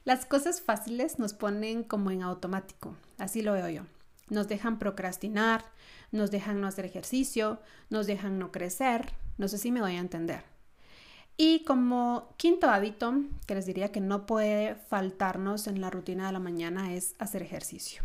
Las 0.04 0.26
cosas 0.26 0.60
fáciles 0.60 1.18
nos 1.18 1.34
ponen 1.34 1.82
como 1.82 2.12
en 2.12 2.22
automático, 2.22 2.94
así 3.18 3.42
lo 3.42 3.54
veo 3.54 3.68
yo. 3.68 3.82
Nos 4.28 4.46
dejan 4.46 4.78
procrastinar, 4.78 5.64
nos 6.12 6.30
dejan 6.30 6.60
no 6.60 6.68
hacer 6.68 6.84
ejercicio, 6.84 7.58
nos 7.90 8.06
dejan 8.06 8.38
no 8.38 8.52
crecer, 8.52 9.12
no 9.38 9.48
sé 9.48 9.58
si 9.58 9.72
me 9.72 9.80
voy 9.80 9.96
a 9.96 9.98
entender. 9.98 10.51
Y 11.36 11.64
como 11.64 12.34
quinto 12.36 12.68
hábito 12.68 13.14
que 13.46 13.54
les 13.54 13.66
diría 13.66 13.90
que 13.90 14.00
no 14.00 14.26
puede 14.26 14.74
faltarnos 14.74 15.66
en 15.66 15.80
la 15.80 15.90
rutina 15.90 16.26
de 16.26 16.32
la 16.32 16.38
mañana 16.38 16.94
es 16.94 17.14
hacer 17.18 17.42
ejercicio. 17.42 18.02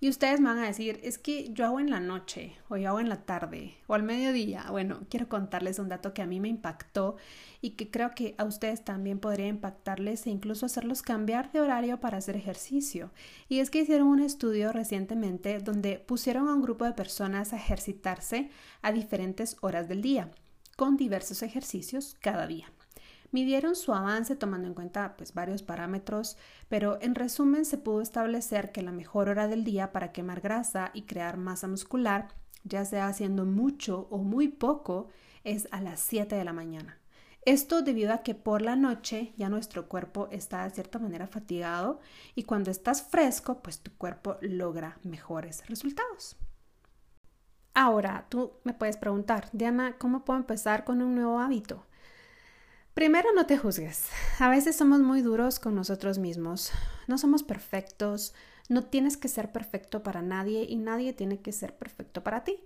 Y 0.00 0.08
ustedes 0.10 0.38
me 0.38 0.50
van 0.50 0.58
a 0.58 0.66
decir, 0.66 1.00
es 1.02 1.16
que 1.16 1.50
yo 1.54 1.64
hago 1.64 1.80
en 1.80 1.88
la 1.88 1.98
noche, 1.98 2.56
o 2.68 2.76
yo 2.76 2.90
hago 2.90 3.00
en 3.00 3.08
la 3.08 3.22
tarde, 3.22 3.74
o 3.86 3.94
al 3.94 4.02
mediodía. 4.02 4.66
Bueno, 4.70 5.00
quiero 5.08 5.30
contarles 5.30 5.78
un 5.78 5.88
dato 5.88 6.12
que 6.12 6.20
a 6.20 6.26
mí 6.26 6.40
me 6.40 6.48
impactó 6.48 7.16
y 7.62 7.70
que 7.70 7.90
creo 7.90 8.14
que 8.14 8.34
a 8.36 8.44
ustedes 8.44 8.84
también 8.84 9.18
podría 9.18 9.46
impactarles 9.46 10.26
e 10.26 10.30
incluso 10.30 10.66
hacerlos 10.66 11.00
cambiar 11.00 11.50
de 11.52 11.60
horario 11.60 12.00
para 12.00 12.18
hacer 12.18 12.36
ejercicio. 12.36 13.12
Y 13.48 13.60
es 13.60 13.70
que 13.70 13.80
hicieron 13.80 14.08
un 14.08 14.20
estudio 14.20 14.72
recientemente 14.72 15.58
donde 15.60 15.98
pusieron 16.00 16.48
a 16.48 16.54
un 16.54 16.60
grupo 16.60 16.84
de 16.84 16.92
personas 16.92 17.54
a 17.54 17.56
ejercitarse 17.56 18.50
a 18.82 18.92
diferentes 18.92 19.56
horas 19.62 19.88
del 19.88 20.02
día 20.02 20.30
con 20.74 20.96
diversos 20.96 21.42
ejercicios 21.42 22.16
cada 22.20 22.46
día. 22.46 22.66
Midieron 23.34 23.74
su 23.74 23.92
avance 23.92 24.36
tomando 24.36 24.68
en 24.68 24.74
cuenta 24.74 25.16
pues, 25.16 25.34
varios 25.34 25.62
parámetros, 25.62 26.36
pero 26.68 26.98
en 27.02 27.16
resumen 27.16 27.64
se 27.64 27.78
pudo 27.78 28.00
establecer 28.00 28.70
que 28.70 28.82
la 28.82 28.92
mejor 28.92 29.28
hora 29.28 29.48
del 29.48 29.64
día 29.64 29.90
para 29.90 30.12
quemar 30.12 30.40
grasa 30.40 30.92
y 30.94 31.02
crear 31.02 31.36
masa 31.36 31.66
muscular, 31.66 32.28
ya 32.62 32.84
sea 32.84 33.08
haciendo 33.08 33.44
mucho 33.44 34.06
o 34.10 34.18
muy 34.18 34.48
poco, 34.48 35.08
es 35.42 35.66
a 35.72 35.80
las 35.80 35.98
7 35.98 36.36
de 36.36 36.44
la 36.44 36.52
mañana. 36.52 37.00
Esto 37.44 37.82
debido 37.82 38.12
a 38.14 38.22
que 38.22 38.34
por 38.34 38.62
la 38.62 38.76
noche 38.76 39.34
ya 39.36 39.48
nuestro 39.48 39.88
cuerpo 39.88 40.28
está 40.30 40.64
de 40.64 40.70
cierta 40.70 40.98
manera 40.98 41.26
fatigado 41.26 42.00
y 42.34 42.44
cuando 42.44 42.70
estás 42.70 43.02
fresco, 43.02 43.62
pues 43.62 43.80
tu 43.80 43.92
cuerpo 43.98 44.36
logra 44.40 44.98
mejores 45.02 45.66
resultados. 45.66 46.36
Ahora, 47.74 48.26
tú 48.28 48.52
me 48.64 48.72
puedes 48.72 48.96
preguntar, 48.96 49.48
Diana, 49.52 49.96
¿cómo 49.98 50.24
puedo 50.24 50.38
empezar 50.38 50.84
con 50.84 51.02
un 51.02 51.14
nuevo 51.14 51.40
hábito? 51.40 51.84
Primero, 52.94 53.32
no 53.34 53.46
te 53.46 53.58
juzgues. 53.58 54.08
A 54.38 54.48
veces 54.48 54.76
somos 54.76 55.00
muy 55.00 55.20
duros 55.20 55.58
con 55.58 55.74
nosotros 55.74 56.18
mismos. 56.18 56.70
No 57.08 57.18
somos 57.18 57.42
perfectos. 57.42 58.34
No 58.68 58.84
tienes 58.84 59.16
que 59.16 59.28
ser 59.28 59.50
perfecto 59.50 60.02
para 60.04 60.22
nadie 60.22 60.64
y 60.68 60.76
nadie 60.76 61.12
tiene 61.12 61.40
que 61.40 61.52
ser 61.52 61.76
perfecto 61.76 62.22
para 62.22 62.44
ti. 62.44 62.60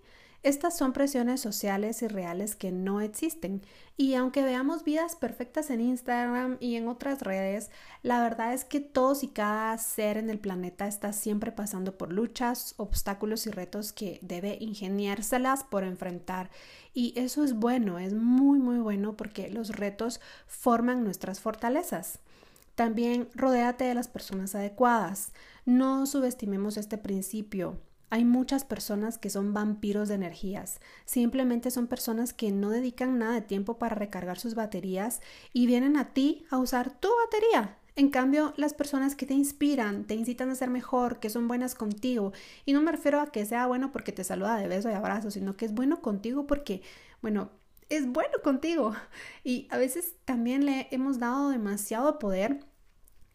Estas 0.45 0.77
son 0.77 0.93
presiones 0.93 1.41
sociales 1.41 2.01
y 2.03 2.07
reales 2.07 2.55
que 2.55 2.71
no 2.71 3.01
existen. 3.01 3.63
Y 3.97 4.15
aunque 4.15 4.45
veamos 4.45 4.85
vidas 4.85 5.17
perfectas 5.17 5.69
en 5.69 5.81
Instagram 5.81 6.59
y 6.61 6.77
en 6.77 6.87
otras 6.87 7.23
redes, 7.23 7.71
la 8.05 8.23
verdad 8.23 8.55
es 8.55 8.65
que 8.65 8.79
todos 8.79 9.25
y 9.25 9.29
cada 9.29 9.77
ser 9.79 10.17
en 10.17 10.31
el 10.31 10.39
planeta 10.39 10.87
está 10.87 11.13
siempre 11.13 11.51
pasando 11.51 11.99
por 11.99 12.13
luchas, 12.13 12.75
obstáculos 12.77 13.49
y 13.49 13.51
retos 13.51 13.93
que 13.93 14.21
debe 14.23 14.59
ingeniárselas 14.61 15.65
por 15.65 15.83
enfrentar. 15.83 16.51
Y 16.95 17.19
eso 17.19 17.43
es 17.43 17.55
bueno, 17.55 17.99
es 17.99 18.15
muy 18.15 18.61
muy 18.61 18.79
bueno 18.79 19.17
porque 19.17 19.51
los 19.51 19.71
retos 19.71 20.21
forman 20.47 21.03
nuestras 21.03 21.41
fortalezas. 21.41 22.21
También 22.77 23.29
rodéate 23.35 23.87
de 23.87 23.95
las 23.95 24.07
personas 24.07 24.55
adecuadas. 24.55 25.33
No 25.67 26.07
subestimemos 26.07 26.77
este 26.77 26.97
principio. 26.97 27.81
Hay 28.11 28.25
muchas 28.25 28.65
personas 28.65 29.19
que 29.19 29.31
son 29.31 29.53
vampiros 29.53 30.09
de 30.09 30.15
energías. 30.15 30.81
Simplemente 31.05 31.71
son 31.71 31.87
personas 31.87 32.33
que 32.33 32.51
no 32.51 32.71
dedican 32.71 33.19
nada 33.19 33.35
de 33.35 33.43
tiempo 33.43 33.79
para 33.79 33.95
recargar 33.95 34.39
sus 34.39 34.55
baterías 34.55 35.21
y 35.53 35.67
vienen 35.67 35.97
a 35.97 36.13
ti 36.15 36.47
a 36.51 36.59
usar 36.59 36.91
tu 36.99 37.09
batería. 37.25 37.77
En 37.97 38.11
cambio, 38.11 38.55
las 38.57 38.75
personas 38.75 39.17
que 39.17 39.27
te 39.27 39.35
inspiran, 39.35 40.05
te 40.05 40.15
incitan 40.15 40.51
a 40.51 40.55
ser 40.55 40.71
mejor, 40.71 41.19
que 41.19 41.31
son 41.31 41.49
buenas 41.49 41.75
contigo, 41.75 42.33
y 42.65 42.73
no 42.73 42.81
me 42.81 42.93
refiero 42.93 43.21
a 43.21 43.33
que 43.33 43.45
sea 43.45 43.67
bueno 43.67 43.91
porque 43.91 44.13
te 44.13 44.23
saluda 44.23 44.57
de 44.57 44.69
beso 44.69 44.89
y 44.89 44.93
abrazo, 44.93 45.33
sino 45.33 45.57
que 45.57 45.65
es 45.65 45.75
bueno 45.75 46.01
contigo 46.01 46.47
porque, 46.47 46.83
bueno, 47.23 47.51
es 47.89 48.07
bueno 48.07 48.39
contigo. 48.45 48.95
Y 49.45 49.67
a 49.71 49.79
veces 49.79 50.15
también 50.25 50.65
le 50.65 50.87
hemos 50.93 51.19
dado 51.19 51.51
demasiado 51.51 52.19
poder 52.21 52.61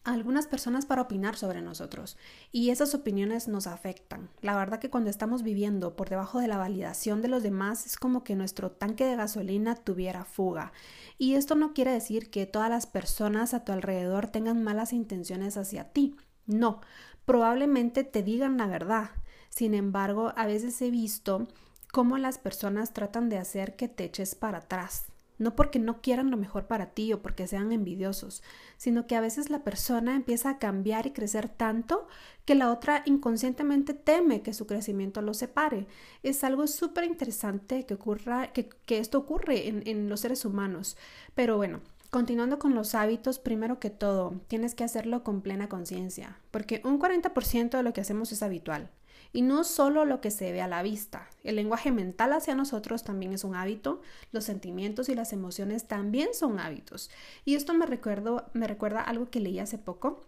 algunas 0.04 0.46
personas 0.46 0.84
para 0.84 1.02
opinar 1.02 1.34
sobre 1.34 1.62
nosotros 1.62 2.18
y 2.52 2.70
esas 2.70 2.94
opiniones 2.94 3.48
nos 3.48 3.66
afectan. 3.66 4.28
La 4.42 4.54
verdad 4.54 4.78
que 4.78 4.90
cuando 4.90 5.08
estamos 5.08 5.42
viviendo 5.42 5.96
por 5.96 6.10
debajo 6.10 6.40
de 6.40 6.48
la 6.48 6.58
validación 6.58 7.22
de 7.22 7.28
los 7.28 7.42
demás 7.42 7.86
es 7.86 7.96
como 7.96 8.22
que 8.22 8.36
nuestro 8.36 8.70
tanque 8.70 9.06
de 9.06 9.16
gasolina 9.16 9.74
tuviera 9.74 10.24
fuga. 10.24 10.72
Y 11.16 11.34
esto 11.34 11.54
no 11.54 11.72
quiere 11.72 11.92
decir 11.92 12.30
que 12.30 12.46
todas 12.46 12.68
las 12.68 12.86
personas 12.86 13.54
a 13.54 13.64
tu 13.64 13.72
alrededor 13.72 14.28
tengan 14.28 14.62
malas 14.62 14.92
intenciones 14.92 15.56
hacia 15.56 15.84
ti. 15.84 16.16
No, 16.46 16.82
probablemente 17.24 18.04
te 18.04 18.22
digan 18.22 18.58
la 18.58 18.66
verdad. 18.66 19.10
Sin 19.48 19.72
embargo, 19.72 20.34
a 20.36 20.46
veces 20.46 20.80
he 20.82 20.90
visto 20.90 21.48
cómo 21.92 22.18
las 22.18 22.38
personas 22.38 22.92
tratan 22.92 23.30
de 23.30 23.38
hacer 23.38 23.76
que 23.76 23.88
te 23.88 24.04
eches 24.04 24.34
para 24.34 24.58
atrás 24.58 25.06
no 25.44 25.54
porque 25.54 25.78
no 25.78 26.00
quieran 26.00 26.30
lo 26.30 26.36
mejor 26.36 26.66
para 26.66 26.86
ti 26.86 27.12
o 27.12 27.22
porque 27.22 27.46
sean 27.46 27.70
envidiosos, 27.70 28.42
sino 28.78 29.06
que 29.06 29.14
a 29.14 29.20
veces 29.20 29.50
la 29.50 29.62
persona 29.62 30.16
empieza 30.16 30.50
a 30.50 30.58
cambiar 30.58 31.06
y 31.06 31.12
crecer 31.12 31.48
tanto 31.48 32.08
que 32.46 32.54
la 32.54 32.72
otra 32.72 33.02
inconscientemente 33.04 33.92
teme 33.92 34.42
que 34.42 34.54
su 34.54 34.66
crecimiento 34.66 35.20
lo 35.22 35.34
separe. 35.34 35.86
Es 36.22 36.42
algo 36.44 36.66
súper 36.66 37.04
interesante 37.04 37.84
que, 37.84 37.94
ocurra, 37.94 38.52
que, 38.52 38.68
esto 38.88 39.18
ocurre 39.18 39.68
en, 39.68 39.82
en 39.86 40.08
los 40.08 40.20
seres 40.20 40.44
humanos. 40.44 40.96
Pero 41.34 41.56
bueno, 41.56 41.80
Continuando 42.10 42.60
con 42.60 42.76
los 42.76 42.94
hábitos, 42.94 43.40
primero 43.40 43.80
que 43.80 43.90
todo, 43.90 44.40
tienes 44.46 44.76
que 44.76 44.84
hacerlo 44.84 45.24
con 45.24 45.40
plena 45.40 45.68
conciencia, 45.68 46.38
porque 46.52 46.80
un 46.84 47.00
40% 47.00 47.70
de 47.70 47.82
lo 47.82 47.92
que 47.92 48.02
hacemos 48.02 48.30
es 48.30 48.40
habitual. 48.44 48.88
Y 49.34 49.42
no 49.42 49.64
solo 49.64 50.04
lo 50.04 50.20
que 50.20 50.30
se 50.30 50.52
ve 50.52 50.62
a 50.62 50.68
la 50.68 50.84
vista. 50.84 51.28
El 51.42 51.56
lenguaje 51.56 51.90
mental 51.90 52.32
hacia 52.32 52.54
nosotros 52.54 53.02
también 53.02 53.32
es 53.32 53.42
un 53.42 53.56
hábito. 53.56 54.00
Los 54.30 54.44
sentimientos 54.44 55.08
y 55.08 55.16
las 55.16 55.32
emociones 55.32 55.88
también 55.88 56.28
son 56.34 56.60
hábitos. 56.60 57.10
Y 57.44 57.56
esto 57.56 57.74
me, 57.74 57.84
recuerdo, 57.84 58.48
me 58.52 58.68
recuerda 58.68 59.00
algo 59.00 59.30
que 59.30 59.40
leí 59.40 59.58
hace 59.58 59.76
poco 59.76 60.20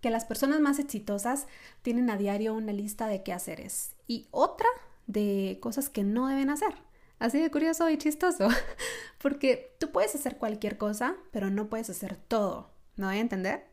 que 0.00 0.10
las 0.10 0.24
personas 0.24 0.60
más 0.60 0.80
exitosas 0.80 1.46
tienen 1.82 2.10
a 2.10 2.16
diario 2.16 2.54
una 2.54 2.72
lista 2.72 3.06
de 3.06 3.22
qué 3.22 3.32
haceres 3.32 3.94
y 4.08 4.26
otra 4.32 4.68
de 5.06 5.58
cosas 5.62 5.88
que 5.88 6.02
no 6.02 6.26
deben 6.26 6.50
hacer. 6.50 6.74
Así 7.20 7.38
de 7.40 7.52
curioso 7.52 7.88
y 7.88 7.98
chistoso, 7.98 8.48
porque 9.18 9.76
tú 9.78 9.92
puedes 9.92 10.12
hacer 10.14 10.38
cualquier 10.38 10.76
cosa, 10.76 11.14
pero 11.30 11.50
no 11.50 11.70
puedes 11.70 11.88
hacer 11.88 12.16
todo. 12.16 12.72
¿No 12.96 13.06
voy 13.06 13.16
a 13.16 13.20
entender? 13.20 13.64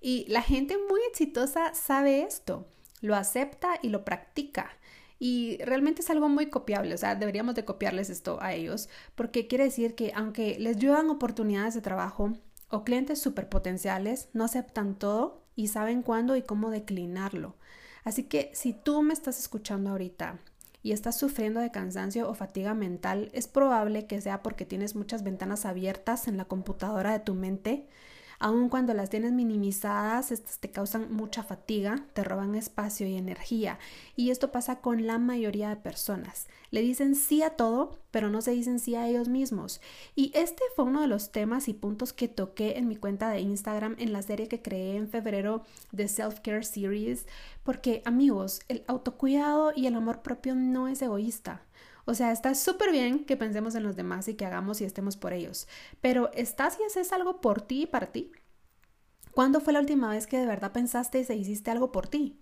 Y 0.00 0.26
la 0.28 0.42
gente 0.42 0.76
muy 0.90 1.00
exitosa 1.08 1.72
sabe 1.74 2.24
esto 2.24 2.66
lo 3.04 3.14
acepta 3.16 3.78
y 3.82 3.90
lo 3.90 4.04
practica. 4.04 4.70
Y 5.18 5.58
realmente 5.58 6.00
es 6.00 6.08
algo 6.08 6.28
muy 6.28 6.46
copiable, 6.46 6.94
o 6.94 6.98
sea, 6.98 7.14
deberíamos 7.14 7.54
de 7.54 7.64
copiarles 7.64 8.08
esto 8.08 8.38
a 8.40 8.54
ellos, 8.54 8.88
porque 9.14 9.46
quiere 9.46 9.64
decir 9.64 9.94
que 9.94 10.12
aunque 10.14 10.58
les 10.58 10.78
llevan 10.78 11.10
oportunidades 11.10 11.74
de 11.74 11.82
trabajo 11.82 12.32
o 12.70 12.82
clientes 12.82 13.20
superpotenciales, 13.20 14.28
no 14.32 14.44
aceptan 14.44 14.98
todo 14.98 15.44
y 15.54 15.68
saben 15.68 16.02
cuándo 16.02 16.34
y 16.34 16.42
cómo 16.42 16.70
declinarlo. 16.70 17.56
Así 18.04 18.24
que 18.24 18.50
si 18.54 18.72
tú 18.72 19.02
me 19.02 19.12
estás 19.12 19.38
escuchando 19.38 19.90
ahorita 19.90 20.40
y 20.82 20.92
estás 20.92 21.18
sufriendo 21.18 21.60
de 21.60 21.70
cansancio 21.70 22.28
o 22.28 22.34
fatiga 22.34 22.74
mental, 22.74 23.30
es 23.34 23.48
probable 23.48 24.06
que 24.06 24.20
sea 24.20 24.42
porque 24.42 24.64
tienes 24.64 24.96
muchas 24.96 25.22
ventanas 25.22 25.66
abiertas 25.66 26.26
en 26.26 26.38
la 26.38 26.46
computadora 26.46 27.12
de 27.12 27.20
tu 27.20 27.34
mente 27.34 27.86
Aun 28.44 28.68
cuando 28.68 28.92
las 28.92 29.08
tienes 29.08 29.32
minimizadas, 29.32 30.30
estas 30.30 30.58
te 30.58 30.70
causan 30.70 31.10
mucha 31.10 31.42
fatiga, 31.42 32.04
te 32.12 32.22
roban 32.22 32.54
espacio 32.54 33.06
y 33.06 33.16
energía. 33.16 33.78
Y 34.16 34.28
esto 34.28 34.52
pasa 34.52 34.82
con 34.82 35.06
la 35.06 35.16
mayoría 35.16 35.70
de 35.70 35.76
personas. 35.76 36.46
Le 36.70 36.82
dicen 36.82 37.14
sí 37.14 37.42
a 37.42 37.56
todo, 37.56 37.98
pero 38.10 38.28
no 38.28 38.42
se 38.42 38.50
dicen 38.50 38.80
sí 38.80 38.96
a 38.96 39.08
ellos 39.08 39.28
mismos. 39.28 39.80
Y 40.14 40.30
este 40.34 40.62
fue 40.76 40.84
uno 40.84 41.00
de 41.00 41.06
los 41.06 41.32
temas 41.32 41.68
y 41.68 41.72
puntos 41.72 42.12
que 42.12 42.28
toqué 42.28 42.76
en 42.76 42.86
mi 42.86 42.96
cuenta 42.96 43.30
de 43.30 43.40
Instagram 43.40 43.96
en 43.98 44.12
la 44.12 44.20
serie 44.20 44.46
que 44.46 44.60
creé 44.60 44.96
en 44.96 45.08
febrero 45.08 45.62
de 45.92 46.06
Self 46.06 46.40
Care 46.40 46.64
Series, 46.64 47.26
porque 47.62 48.02
amigos, 48.04 48.60
el 48.68 48.84
autocuidado 48.88 49.72
y 49.74 49.86
el 49.86 49.94
amor 49.94 50.20
propio 50.20 50.54
no 50.54 50.86
es 50.86 51.00
egoísta. 51.00 51.62
O 52.06 52.14
sea, 52.14 52.32
está 52.32 52.54
súper 52.54 52.92
bien 52.92 53.24
que 53.24 53.36
pensemos 53.36 53.74
en 53.74 53.82
los 53.82 53.96
demás 53.96 54.28
y 54.28 54.34
que 54.34 54.44
hagamos 54.44 54.80
y 54.80 54.84
estemos 54.84 55.16
por 55.16 55.32
ellos, 55.32 55.66
pero 56.00 56.30
¿estás 56.34 56.78
y 56.80 56.84
haces 56.84 57.12
algo 57.12 57.40
por 57.40 57.62
ti 57.62 57.82
y 57.82 57.86
para 57.86 58.12
ti? 58.12 58.32
¿Cuándo 59.32 59.60
fue 59.60 59.72
la 59.72 59.80
última 59.80 60.10
vez 60.10 60.26
que 60.26 60.38
de 60.38 60.46
verdad 60.46 60.72
pensaste 60.72 61.18
y 61.18 61.24
se 61.24 61.34
hiciste 61.34 61.70
algo 61.70 61.92
por 61.92 62.06
ti? 62.06 62.40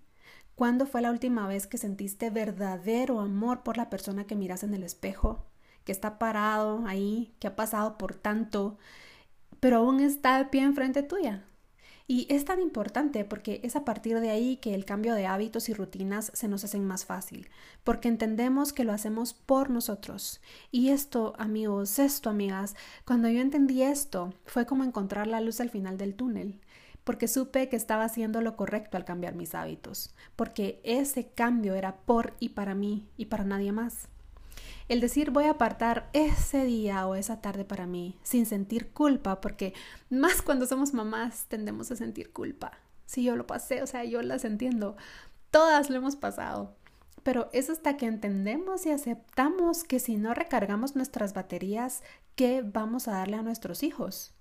¿Cuándo 0.55 0.85
fue 0.85 1.01
la 1.01 1.11
última 1.11 1.47
vez 1.47 1.65
que 1.65 1.77
sentiste 1.77 2.29
verdadero 2.29 3.19
amor 3.19 3.63
por 3.63 3.77
la 3.77 3.89
persona 3.89 4.27
que 4.27 4.35
miras 4.35 4.63
en 4.63 4.73
el 4.75 4.83
espejo, 4.83 5.47
que 5.85 5.91
está 5.91 6.19
parado 6.19 6.85
ahí, 6.85 7.35
que 7.39 7.47
ha 7.47 7.55
pasado 7.55 7.97
por 7.97 8.13
tanto, 8.15 8.77
pero 9.59 9.77
aún 9.77 10.01
está 10.01 10.37
de 10.37 10.45
pie 10.45 10.61
enfrente 10.61 11.03
tuya? 11.03 11.45
Y 12.05 12.27
es 12.29 12.43
tan 12.43 12.59
importante 12.59 13.23
porque 13.23 13.61
es 13.63 13.75
a 13.75 13.85
partir 13.85 14.19
de 14.19 14.29
ahí 14.29 14.57
que 14.57 14.75
el 14.75 14.83
cambio 14.83 15.15
de 15.15 15.25
hábitos 15.25 15.69
y 15.69 15.73
rutinas 15.73 16.31
se 16.33 16.47
nos 16.47 16.63
hacen 16.63 16.85
más 16.85 17.05
fácil, 17.05 17.49
porque 17.83 18.09
entendemos 18.09 18.73
que 18.73 18.83
lo 18.83 18.91
hacemos 18.91 19.33
por 19.33 19.69
nosotros. 19.69 20.41
Y 20.69 20.89
esto, 20.89 21.33
amigos, 21.37 21.99
esto, 21.99 22.29
amigas, 22.29 22.75
cuando 23.05 23.29
yo 23.29 23.39
entendí 23.39 23.83
esto, 23.83 24.33
fue 24.45 24.65
como 24.65 24.83
encontrar 24.83 25.27
la 25.27 25.41
luz 25.41 25.61
al 25.61 25.69
final 25.69 25.97
del 25.97 26.15
túnel 26.15 26.59
porque 27.03 27.27
supe 27.27 27.67
que 27.69 27.75
estaba 27.75 28.05
haciendo 28.05 28.41
lo 28.41 28.55
correcto 28.55 28.97
al 28.97 29.05
cambiar 29.05 29.35
mis 29.35 29.55
hábitos, 29.55 30.15
porque 30.35 30.79
ese 30.83 31.27
cambio 31.27 31.75
era 31.75 31.97
por 31.97 32.33
y 32.39 32.49
para 32.49 32.75
mí 32.75 33.09
y 33.17 33.25
para 33.25 33.43
nadie 33.43 33.71
más. 33.71 34.07
El 34.89 34.99
decir 34.99 35.31
voy 35.31 35.45
a 35.45 35.51
apartar 35.51 36.09
ese 36.13 36.65
día 36.65 37.07
o 37.07 37.15
esa 37.15 37.41
tarde 37.41 37.63
para 37.63 37.87
mí 37.87 38.17
sin 38.23 38.45
sentir 38.45 38.91
culpa, 38.91 39.39
porque 39.39 39.73
más 40.09 40.41
cuando 40.41 40.65
somos 40.65 40.93
mamás 40.93 41.45
tendemos 41.47 41.91
a 41.91 41.95
sentir 41.95 42.33
culpa. 42.33 42.71
Si 43.05 43.23
yo 43.23 43.35
lo 43.35 43.47
pasé, 43.47 43.81
o 43.81 43.87
sea, 43.87 44.03
yo 44.03 44.21
las 44.21 44.43
entiendo. 44.45 44.97
Todas 45.51 45.89
lo 45.89 45.97
hemos 45.97 46.15
pasado. 46.15 46.75
Pero 47.23 47.49
es 47.53 47.69
hasta 47.69 47.95
que 47.95 48.05
entendemos 48.05 48.85
y 48.85 48.91
aceptamos 48.91 49.85
que 49.85 49.99
si 49.99 50.17
no 50.17 50.33
recargamos 50.33 50.95
nuestras 50.95 51.33
baterías, 51.33 52.03
¿qué 52.35 52.61
vamos 52.61 53.07
a 53.07 53.11
darle 53.11 53.37
a 53.37 53.43
nuestros 53.43 53.83
hijos? 53.83 54.33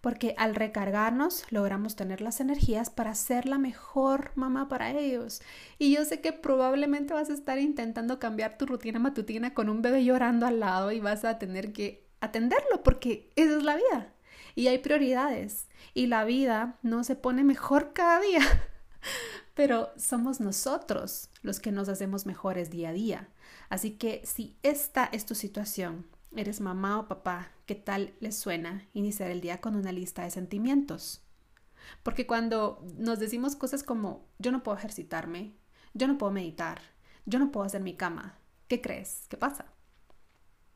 Porque 0.00 0.34
al 0.38 0.54
recargarnos 0.54 1.44
logramos 1.50 1.96
tener 1.96 2.20
las 2.20 2.40
energías 2.40 2.90
para 2.90 3.14
ser 3.14 3.46
la 3.46 3.58
mejor 3.58 4.32
mamá 4.36 4.68
para 4.68 4.92
ellos. 4.92 5.42
Y 5.78 5.92
yo 5.92 6.04
sé 6.04 6.20
que 6.20 6.32
probablemente 6.32 7.14
vas 7.14 7.30
a 7.30 7.34
estar 7.34 7.58
intentando 7.58 8.18
cambiar 8.18 8.58
tu 8.58 8.66
rutina 8.66 8.98
matutina 8.98 9.54
con 9.54 9.68
un 9.68 9.82
bebé 9.82 10.04
llorando 10.04 10.46
al 10.46 10.60
lado 10.60 10.92
y 10.92 11.00
vas 11.00 11.24
a 11.24 11.38
tener 11.38 11.72
que 11.72 12.06
atenderlo 12.20 12.82
porque 12.82 13.30
esa 13.36 13.56
es 13.56 13.62
la 13.62 13.76
vida. 13.76 14.12
Y 14.54 14.68
hay 14.68 14.78
prioridades 14.78 15.68
y 15.94 16.06
la 16.06 16.24
vida 16.24 16.78
no 16.82 17.04
se 17.04 17.16
pone 17.16 17.44
mejor 17.44 17.92
cada 17.92 18.20
día. 18.20 18.40
Pero 19.54 19.90
somos 19.96 20.40
nosotros 20.40 21.30
los 21.42 21.58
que 21.58 21.72
nos 21.72 21.88
hacemos 21.88 22.26
mejores 22.26 22.70
día 22.70 22.90
a 22.90 22.92
día. 22.92 23.28
Así 23.68 23.92
que 23.92 24.22
si 24.24 24.56
esta 24.62 25.08
es 25.12 25.26
tu 25.26 25.34
situación, 25.34 26.06
eres 26.36 26.60
mamá 26.60 27.00
o 27.00 27.08
papá, 27.08 27.50
¿qué 27.68 27.74
tal 27.74 28.14
les 28.20 28.36
suena 28.36 28.88
iniciar 28.94 29.30
el 29.30 29.42
día 29.42 29.60
con 29.60 29.76
una 29.76 29.92
lista 29.92 30.24
de 30.24 30.30
sentimientos? 30.30 31.22
Porque 32.02 32.26
cuando 32.26 32.82
nos 32.96 33.18
decimos 33.18 33.56
cosas 33.56 33.82
como 33.82 34.26
yo 34.38 34.50
no 34.50 34.62
puedo 34.62 34.78
ejercitarme, 34.78 35.54
yo 35.92 36.08
no 36.08 36.16
puedo 36.16 36.32
meditar, 36.32 36.80
yo 37.26 37.38
no 37.38 37.52
puedo 37.52 37.66
hacer 37.66 37.82
mi 37.82 37.94
cama, 37.94 38.38
¿qué 38.68 38.80
crees? 38.80 39.26
¿Qué 39.28 39.36
pasa? 39.36 39.66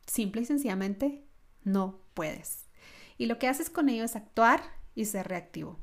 Simple 0.07 0.43
y 0.43 0.45
sencillamente 0.45 1.25
no 1.65 1.99
puedes. 2.13 2.67
Y 3.17 3.25
lo 3.25 3.39
que 3.39 3.49
haces 3.49 3.71
con 3.71 3.89
ello 3.89 4.05
es 4.05 4.15
actuar 4.15 4.63
y 4.95 5.07
ser 5.07 5.29
reactivo. 5.29 5.81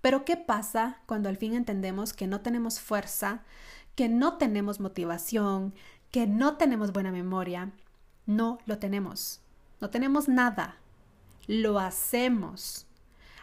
Pero 0.00 0.24
¿qué 0.24 0.36
pasa 0.36 1.00
cuando 1.06 1.28
al 1.28 1.36
fin 1.36 1.54
entendemos 1.54 2.12
que 2.12 2.26
no 2.26 2.40
tenemos 2.40 2.80
fuerza, 2.80 3.44
que 3.94 4.08
no 4.08 4.36
tenemos 4.36 4.80
motivación, 4.80 5.74
que 6.10 6.26
no 6.26 6.56
tenemos 6.56 6.92
buena 6.92 7.12
memoria 7.12 7.72
no 8.26 8.58
lo 8.66 8.78
tenemos. 8.78 9.41
No 9.82 9.90
tenemos 9.90 10.28
nada. 10.28 10.76
Lo 11.48 11.80
hacemos. 11.80 12.86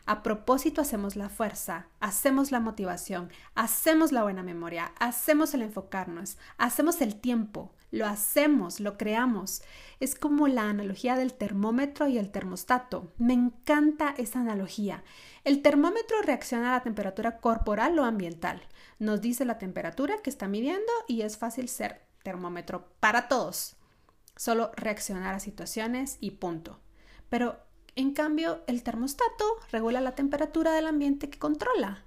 A 0.06 0.24
propósito 0.24 0.80
hacemos 0.80 1.18
la 1.18 1.28
fuerza, 1.28 1.88
hacemos 2.00 2.54
la 2.54 2.62
motivación, 2.62 3.30
hacemos 3.56 4.14
la 4.14 4.24
buena 4.24 4.42
memoria, 4.42 4.94
hacemos 5.00 5.54
el 5.54 5.64
enfocarnos, 5.64 6.38
hacemos 6.58 7.02
el 7.02 7.20
tiempo, 7.20 7.74
lo 7.92 8.06
hacemos, 8.06 8.80
lo 8.80 8.98
creamos. 8.98 9.64
Es 10.00 10.16
como 10.16 10.48
la 10.48 10.70
analogía 10.70 11.18
del 11.18 11.34
termómetro 11.34 12.08
y 12.08 12.18
el 12.18 12.32
termostato. 12.32 13.12
Me 13.18 13.34
encanta 13.34 14.16
esa 14.18 14.40
analogía. 14.40 15.04
El 15.44 15.62
termómetro 15.62 16.22
reacciona 16.22 16.70
a 16.70 16.78
la 16.78 16.84
temperatura 16.84 17.40
corporal 17.40 18.00
o 18.00 18.06
ambiental. 18.06 18.62
Nos 18.98 19.20
dice 19.20 19.44
la 19.44 19.58
temperatura 19.58 20.22
que 20.24 20.30
está 20.30 20.48
midiendo 20.48 20.94
y 21.06 21.24
es 21.24 21.38
fácil 21.38 21.68
ser 21.68 22.02
termómetro 22.24 22.88
para 23.02 23.28
todos 23.28 23.76
solo 24.40 24.72
reaccionar 24.78 25.36
a 25.36 25.42
situaciones 25.42 26.18
y 26.22 26.32
punto. 26.32 26.80
Pero 27.28 27.60
en 27.98 28.14
cambio, 28.14 28.64
el 28.68 28.84
termostato 28.84 29.44
regula 29.70 30.00
la 30.00 30.16
temperatura 30.16 30.72
del 30.72 30.88
ambiente 30.88 31.30
que 31.30 31.38
controla. 31.38 32.06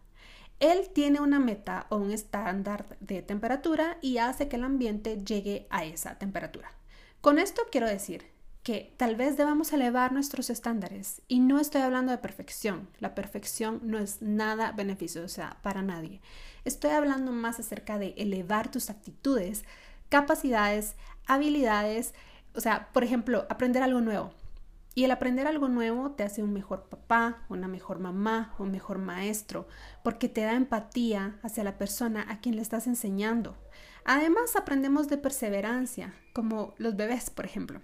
Él 0.59 0.89
tiene 0.95 1.21
una 1.21 1.39
meta 1.39 1.87
o 1.91 1.97
un 1.97 2.11
estándar 2.11 2.97
de 3.01 3.21
temperatura 3.21 3.99
y 4.01 4.17
hace 4.17 4.49
que 4.49 4.57
el 4.57 4.65
ambiente 4.65 5.23
llegue 5.23 5.67
a 5.69 5.85
esa 5.85 6.19
temperatura. 6.19 6.73
Con 7.21 7.39
esto 7.39 7.61
quiero 7.71 7.87
decir 7.87 8.25
que 8.63 8.95
tal 8.97 9.15
vez 9.15 9.37
debamos 9.37 9.71
elevar 9.75 10.13
nuestros 10.13 10.49
estándares 10.49 11.21
y 11.29 11.41
no 11.41 11.61
estoy 11.61 11.83
hablando 11.83 12.13
de 12.13 12.19
perfección. 12.19 12.89
La 12.99 13.15
perfección 13.15 13.81
no 13.83 13.99
es 13.99 14.23
nada 14.23 14.73
beneficiosa 14.73 15.59
para 15.63 15.83
nadie. 15.83 16.23
Estoy 16.65 16.93
hablando 16.93 17.31
más 17.31 17.61
acerca 17.61 17.99
de 17.99 18.15
elevar 18.17 18.71
tus 18.71 18.89
actitudes, 18.89 19.65
capacidades, 20.13 20.95
habilidades, 21.27 22.15
o 22.55 22.61
sea, 22.61 22.91
por 22.93 23.05
ejemplo, 23.05 23.47
aprender 23.49 23.83
algo 23.83 24.01
nuevo. 24.01 24.33
Y 24.95 25.05
el 25.05 25.11
aprender 25.11 25.47
algo 25.47 25.69
nuevo 25.69 26.13
te 26.13 26.23
hace 26.23 26.43
un 26.43 26.53
mejor 26.53 26.89
papá, 26.91 27.47
una 27.49 27.67
mejor 27.67 27.99
mamá, 27.99 28.55
un 28.59 28.71
mejor 28.71 28.99
maestro, 28.99 29.67
porque 30.05 30.29
te 30.29 30.43
da 30.43 30.53
empatía 30.53 31.39
hacia 31.43 31.65
la 31.65 31.79
persona 31.79 32.27
a 32.29 32.41
quien 32.41 32.57
le 32.57 32.63
estás 32.63 32.87
enseñando. 32.87 33.57
Además, 34.05 34.55
aprendemos 34.55 35.09
de 35.09 35.17
perseverancia, 35.17 36.15
como 36.35 36.75
los 36.77 36.95
bebés, 36.95 37.31
por 37.31 37.47
ejemplo. 37.47 37.81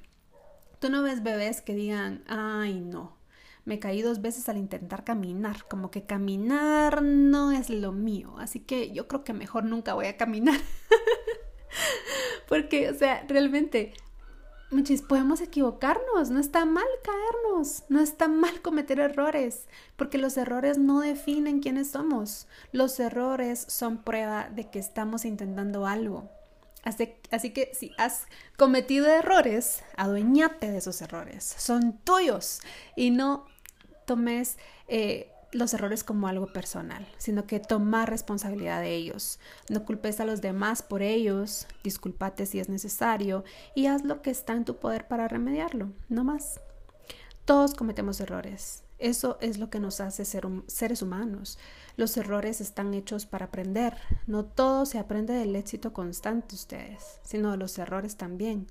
Tú 0.81 0.91
no 0.91 1.03
ves 1.03 1.23
bebés 1.23 1.63
que 1.63 1.75
digan, 1.75 2.25
ay 2.29 2.81
no, 2.81 3.17
me 3.65 3.79
caí 3.79 4.03
dos 4.03 4.21
veces 4.23 4.49
al 4.49 4.57
intentar 4.57 5.05
caminar, 5.05 5.65
como 5.69 5.91
que 5.91 6.05
caminar 6.05 7.03
no 7.03 7.53
es 7.53 7.69
lo 7.69 7.93
mío, 7.93 8.35
así 8.39 8.61
que 8.61 8.93
yo 8.93 9.09
creo 9.09 9.25
que 9.25 9.33
mejor 9.33 9.65
nunca 9.65 9.95
voy 9.95 10.07
a 10.07 10.17
caminar. 10.17 10.59
Porque, 12.49 12.91
o 12.91 12.95
sea, 12.95 13.25
realmente 13.29 13.93
Muchis, 14.71 15.01
podemos 15.01 15.41
equivocarnos, 15.41 16.29
no 16.29 16.39
está 16.39 16.67
mal 16.67 16.85
caernos, 17.03 17.85
no 17.89 18.01
está 18.01 18.29
mal 18.29 18.61
cometer 18.63 19.01
errores, 19.01 19.67
porque 19.97 20.19
los 20.19 20.37
errores 20.37 20.77
no 20.77 21.01
definen 21.01 21.61
quiénes 21.61 21.91
somos. 21.91 22.47
Los 22.71 23.01
errores 23.01 23.65
son 23.67 24.03
prueba 24.03 24.51
de 24.51 24.69
que 24.69 24.79
estamos 24.79 25.25
intentando 25.25 25.87
algo. 25.87 26.29
Así, 26.85 27.51
que 27.51 27.71
si 27.75 27.93
has 27.99 28.27
cometido 28.57 29.07
errores, 29.07 29.83
adueñate 29.97 30.71
de 30.71 30.79
esos 30.79 31.03
errores, 31.03 31.45
son 31.59 31.99
tuyos 31.99 32.61
y 32.95 33.11
no 33.11 33.47
tomes 34.07 34.59
eh, 34.87 35.31
los 35.53 35.73
errores 35.75 36.05
como 36.05 36.29
algo 36.29 36.53
personal, 36.53 37.07
sino 37.17 37.47
que 37.47 37.61
tomar 37.61 38.11
responsabilidad 38.11 38.81
de 38.81 38.95
ellos. 38.95 39.39
No 39.69 39.85
culpes 39.85 40.21
a 40.21 40.25
los 40.25 40.41
demás 40.41 40.83
por 40.83 41.03
ellos, 41.03 41.67
discúlpate 41.83 42.47
si 42.47 42.61
es 42.61 42.69
necesario 42.69 43.45
y 43.75 43.87
haz 43.87 44.05
lo 44.05 44.23
que 44.23 44.31
está 44.31 44.55
en 44.55 44.65
tu 44.65 44.77
poder 44.77 45.09
para 45.09 45.29
remediarlo, 45.29 45.91
no 46.09 46.25
más. 46.25 46.61
Todos 47.45 47.75
cometemos 47.75 48.21
errores. 48.21 48.85
Eso 48.99 49.39
es 49.41 49.59
lo 49.59 49.71
que 49.71 49.79
nos 49.79 50.01
hace 50.01 50.25
ser 50.25 50.47
seres 50.67 51.03
humanos. 51.03 51.59
Los 51.97 52.17
errores 52.17 52.61
están 52.61 52.93
hechos 52.95 53.27
para 53.27 53.47
aprender. 53.47 53.97
No 54.27 54.45
todo 54.45 54.87
se 54.87 54.99
aprende 54.99 55.35
del 55.35 55.55
éxito 55.55 55.93
constante 55.93 56.57
ustedes, 56.57 57.21
sino 57.23 57.53
de 57.53 57.57
los 57.57 57.79
errores 57.79 58.17
también. 58.17 58.67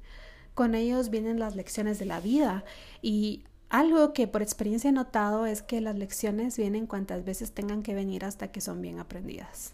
Con 0.54 0.76
ellos 0.76 1.10
vienen 1.10 1.40
las 1.40 1.56
lecciones 1.56 1.98
de 1.98 2.06
la 2.06 2.20
vida 2.20 2.66
y 3.02 3.46
algo 3.69 4.13
que 4.13 4.27
por 4.27 4.41
experiencia 4.41 4.89
he 4.89 4.93
notado 4.93 5.45
es 5.45 5.62
que 5.62 5.82
las 5.82 5.97
lecciones 5.97 6.58
vienen 6.58 6.88
cuantas 6.88 7.25
veces 7.25 7.51
tengan 7.51 7.84
que 7.84 7.93
venir 7.93 8.23
hasta 8.23 8.51
que 8.51 8.62
son 8.62 8.82
bien 8.82 8.99
aprendidas. 8.99 9.73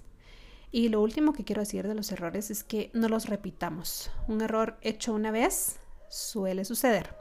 Y 0.71 0.89
lo 0.89 1.01
último 1.01 1.33
que 1.33 1.43
quiero 1.43 1.61
decir 1.61 1.87
de 1.87 1.93
los 1.93 2.11
errores 2.11 2.49
es 2.49 2.63
que 2.63 2.89
no 2.93 3.07
los 3.07 3.27
repitamos. 3.27 4.09
Un 4.27 4.41
error 4.41 4.77
hecho 4.81 5.13
una 5.13 5.29
vez 5.29 5.77
suele 6.09 6.65
suceder, 6.65 7.15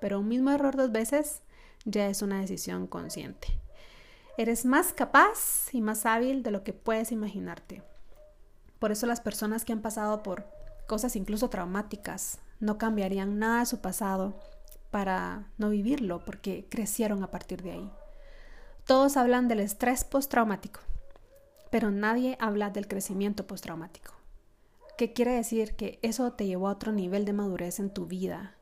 pero 0.00 0.20
un 0.20 0.28
mismo 0.28 0.50
error 0.50 0.76
dos 0.76 0.92
veces 0.92 1.40
ya 1.86 2.08
es 2.08 2.20
una 2.20 2.40
decisión 2.40 2.86
consciente. 2.86 3.48
Eres 4.36 4.66
más 4.66 4.92
capaz 4.92 5.68
y 5.72 5.80
más 5.80 6.04
hábil 6.04 6.42
de 6.42 6.50
lo 6.50 6.62
que 6.62 6.74
puedes 6.74 7.10
imaginarte. 7.12 7.82
Por 8.78 8.92
eso 8.92 9.06
las 9.06 9.22
personas 9.22 9.64
que 9.64 9.72
han 9.72 9.80
pasado 9.80 10.22
por 10.22 10.46
cosas 10.86 11.16
incluso 11.16 11.48
traumáticas 11.48 12.38
no 12.58 12.76
cambiarían 12.76 13.38
nada 13.38 13.60
de 13.60 13.66
su 13.66 13.80
pasado 13.80 14.38
para 14.90 15.46
no 15.58 15.70
vivirlo 15.70 16.24
porque 16.24 16.66
crecieron 16.68 17.22
a 17.22 17.30
partir 17.30 17.62
de 17.62 17.72
ahí. 17.72 17.90
Todos 18.86 19.16
hablan 19.16 19.48
del 19.48 19.60
estrés 19.60 20.04
postraumático, 20.04 20.80
pero 21.70 21.90
nadie 21.90 22.36
habla 22.40 22.70
del 22.70 22.88
crecimiento 22.88 23.46
postraumático. 23.46 24.14
¿Qué 24.98 25.12
quiere 25.12 25.32
decir? 25.32 25.76
Que 25.76 25.98
eso 26.02 26.32
te 26.32 26.46
llevó 26.46 26.68
a 26.68 26.72
otro 26.72 26.92
nivel 26.92 27.24
de 27.24 27.32
madurez 27.32 27.78
en 27.78 27.90
tu 27.90 28.06
vida. 28.06 28.56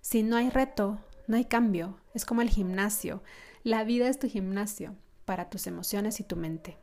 Si 0.00 0.22
no 0.22 0.36
hay 0.36 0.48
reto, 0.48 0.98
no 1.26 1.36
hay 1.36 1.44
cambio. 1.44 1.98
Es 2.14 2.24
como 2.24 2.42
el 2.42 2.48
gimnasio. 2.48 3.22
La 3.62 3.84
vida 3.84 4.08
es 4.08 4.18
tu 4.18 4.28
gimnasio 4.28 4.94
para 5.24 5.50
tus 5.50 5.66
emociones 5.66 6.20
y 6.20 6.24
tu 6.24 6.36
mente. 6.36 6.78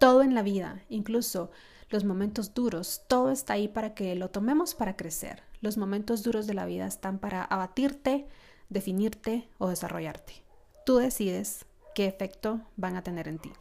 Todo 0.00 0.22
en 0.22 0.34
la 0.34 0.40
vida, 0.40 0.80
incluso 0.88 1.50
los 1.90 2.04
momentos 2.04 2.54
duros, 2.54 3.02
todo 3.06 3.30
está 3.30 3.52
ahí 3.52 3.68
para 3.68 3.92
que 3.94 4.14
lo 4.14 4.30
tomemos 4.30 4.74
para 4.74 4.96
crecer. 4.96 5.42
Los 5.60 5.76
momentos 5.76 6.22
duros 6.22 6.46
de 6.46 6.54
la 6.54 6.64
vida 6.64 6.86
están 6.86 7.18
para 7.18 7.44
abatirte, 7.44 8.26
definirte 8.70 9.46
o 9.58 9.68
desarrollarte. 9.68 10.42
Tú 10.86 10.96
decides 10.96 11.66
qué 11.94 12.06
efecto 12.06 12.62
van 12.76 12.96
a 12.96 13.02
tener 13.02 13.28
en 13.28 13.40
ti. 13.40 13.52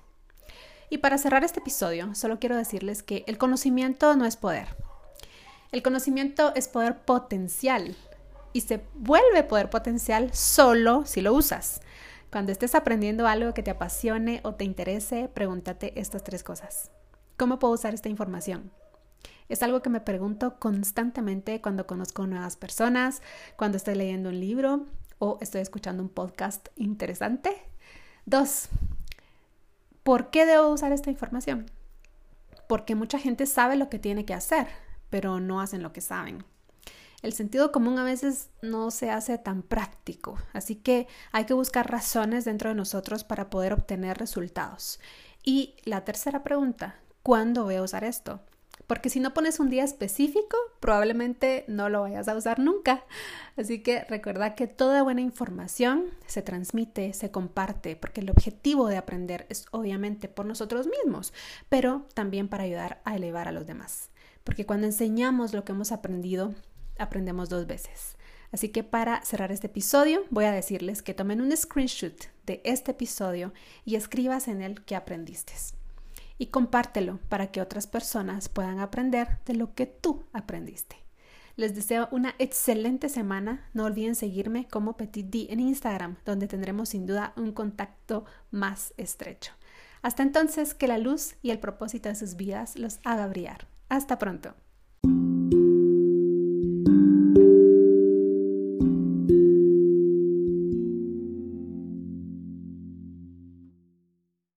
Y 0.89 0.99
para 0.99 1.17
cerrar 1.17 1.43
este 1.43 1.59
episodio, 1.59 2.15
solo 2.15 2.39
quiero 2.39 2.55
decirles 2.55 3.03
que 3.03 3.25
el 3.27 3.37
conocimiento 3.37 4.15
no 4.15 4.23
es 4.23 4.37
poder. 4.37 4.77
El 5.73 5.83
conocimiento 5.83 6.53
es 6.55 6.69
poder 6.69 6.99
potencial 6.99 7.97
y 8.53 8.61
se 8.61 8.81
vuelve 8.93 9.43
poder 9.43 9.69
potencial 9.69 10.33
solo 10.33 11.05
si 11.05 11.19
lo 11.19 11.33
usas. 11.33 11.81
Cuando 12.31 12.51
estés 12.51 12.75
aprendiendo 12.75 13.25
algo 13.25 13.55
que 13.55 13.63
te 13.63 13.71
apasione 13.71 14.39
o 14.43 14.53
te 14.53 14.63
interese, 14.63 15.29
pregúntate 15.33 15.99
estas 15.99 16.23
tres 16.23 16.43
cosas. 16.43 16.91
¿Cómo 17.37 17.57
puedo 17.57 17.73
usar 17.73 17.95
esta 17.95 18.07
información? 18.07 18.71
Es 19.47 19.63
algo 19.63 19.81
que 19.81 19.89
me 19.89 19.99
pregunto 19.99 20.59
constantemente 20.59 21.59
cuando 21.59 21.87
conozco 21.87 22.27
nuevas 22.27 22.55
personas, 22.55 23.23
cuando 23.55 23.77
estoy 23.77 23.95
leyendo 23.95 24.29
un 24.29 24.39
libro 24.39 24.85
o 25.17 25.39
estoy 25.41 25.61
escuchando 25.61 26.03
un 26.03 26.09
podcast 26.09 26.67
interesante. 26.75 27.63
Dos, 28.27 28.69
¿por 30.03 30.29
qué 30.29 30.45
debo 30.45 30.69
usar 30.69 30.91
esta 30.91 31.09
información? 31.09 31.65
Porque 32.67 32.93
mucha 32.93 33.17
gente 33.17 33.47
sabe 33.47 33.75
lo 33.75 33.89
que 33.89 33.97
tiene 33.97 34.23
que 34.25 34.35
hacer, 34.35 34.67
pero 35.09 35.39
no 35.39 35.61
hacen 35.61 35.81
lo 35.81 35.93
que 35.93 36.01
saben. 36.01 36.43
El 37.21 37.33
sentido 37.33 37.71
común 37.73 37.99
a 37.99 38.05
veces 38.05 38.49
no 38.61 38.91
se 38.91 39.11
hace 39.11 39.37
tan 39.37 39.61
práctico, 39.61 40.37
así 40.53 40.75
que 40.75 41.07
hay 41.33 41.45
que 41.45 41.53
buscar 41.53 41.91
razones 41.91 42.45
dentro 42.45 42.69
de 42.69 42.75
nosotros 42.75 43.25
para 43.25 43.49
poder 43.49 43.73
obtener 43.73 44.17
resultados. 44.17 45.01
Y 45.43 45.75
la 45.83 46.05
tercera 46.05 46.43
pregunta, 46.43 46.95
¿cuándo 47.21 47.65
voy 47.65 47.75
a 47.75 47.83
usar 47.83 48.05
esto? 48.05 48.39
Porque 48.87 49.09
si 49.09 49.19
no 49.19 49.33
pones 49.33 49.59
un 49.59 49.69
día 49.69 49.83
específico, 49.83 50.57
probablemente 50.79 51.65
no 51.67 51.89
lo 51.89 52.01
vayas 52.01 52.27
a 52.27 52.35
usar 52.35 52.57
nunca. 52.59 53.03
Así 53.57 53.83
que 53.83 54.05
recuerda 54.05 54.55
que 54.55 54.67
toda 54.67 55.03
buena 55.03 55.21
información 55.21 56.05
se 56.25 56.41
transmite, 56.41 57.13
se 57.13 57.29
comparte, 57.29 57.95
porque 57.95 58.21
el 58.21 58.31
objetivo 58.31 58.87
de 58.87 58.97
aprender 58.97 59.45
es 59.49 59.65
obviamente 59.71 60.27
por 60.27 60.45
nosotros 60.45 60.87
mismos, 60.87 61.33
pero 61.67 62.07
también 62.13 62.47
para 62.47 62.63
ayudar 62.63 63.01
a 63.03 63.15
elevar 63.15 63.47
a 63.47 63.51
los 63.51 63.67
demás. 63.67 64.09
Porque 64.43 64.65
cuando 64.65 64.87
enseñamos 64.87 65.53
lo 65.53 65.65
que 65.65 65.73
hemos 65.73 65.91
aprendido, 65.91 66.55
aprendemos 66.99 67.49
dos 67.49 67.67
veces. 67.67 68.17
Así 68.51 68.69
que 68.69 68.83
para 68.83 69.23
cerrar 69.23 69.51
este 69.51 69.67
episodio 69.67 70.23
voy 70.29 70.45
a 70.45 70.51
decirles 70.51 71.01
que 71.01 71.13
tomen 71.13 71.41
un 71.41 71.55
screenshot 71.55 72.29
de 72.45 72.61
este 72.63 72.91
episodio 72.91 73.53
y 73.85 73.95
escribas 73.95 74.47
en 74.47 74.61
él 74.61 74.83
qué 74.83 74.95
aprendiste 74.95 75.53
y 76.39 76.47
compártelo 76.47 77.19
para 77.29 77.51
que 77.51 77.61
otras 77.61 77.85
personas 77.85 78.49
puedan 78.49 78.79
aprender 78.79 79.39
de 79.45 79.53
lo 79.53 79.75
que 79.75 79.85
tú 79.85 80.23
aprendiste. 80.33 80.95
Les 81.57 81.75
deseo 81.75 82.07
una 82.11 82.33
excelente 82.39 83.09
semana. 83.09 83.69
No 83.73 83.83
olviden 83.83 84.15
seguirme 84.15 84.65
como 84.69 84.95
Petit 84.95 85.25
D 85.25 85.47
en 85.49 85.59
Instagram, 85.59 86.15
donde 86.25 86.47
tendremos 86.47 86.89
sin 86.89 87.05
duda 87.05 87.33
un 87.35 87.51
contacto 87.51 88.23
más 88.49 88.93
estrecho. 88.95 89.51
Hasta 90.01 90.23
entonces, 90.23 90.73
que 90.73 90.87
la 90.87 90.97
luz 90.97 91.35
y 91.41 91.51
el 91.51 91.59
propósito 91.59 92.07
de 92.07 92.15
sus 92.15 92.37
vidas 92.37 92.77
los 92.77 92.99
haga 93.03 93.27
brillar. 93.27 93.67
Hasta 93.89 94.17
pronto. 94.17 94.55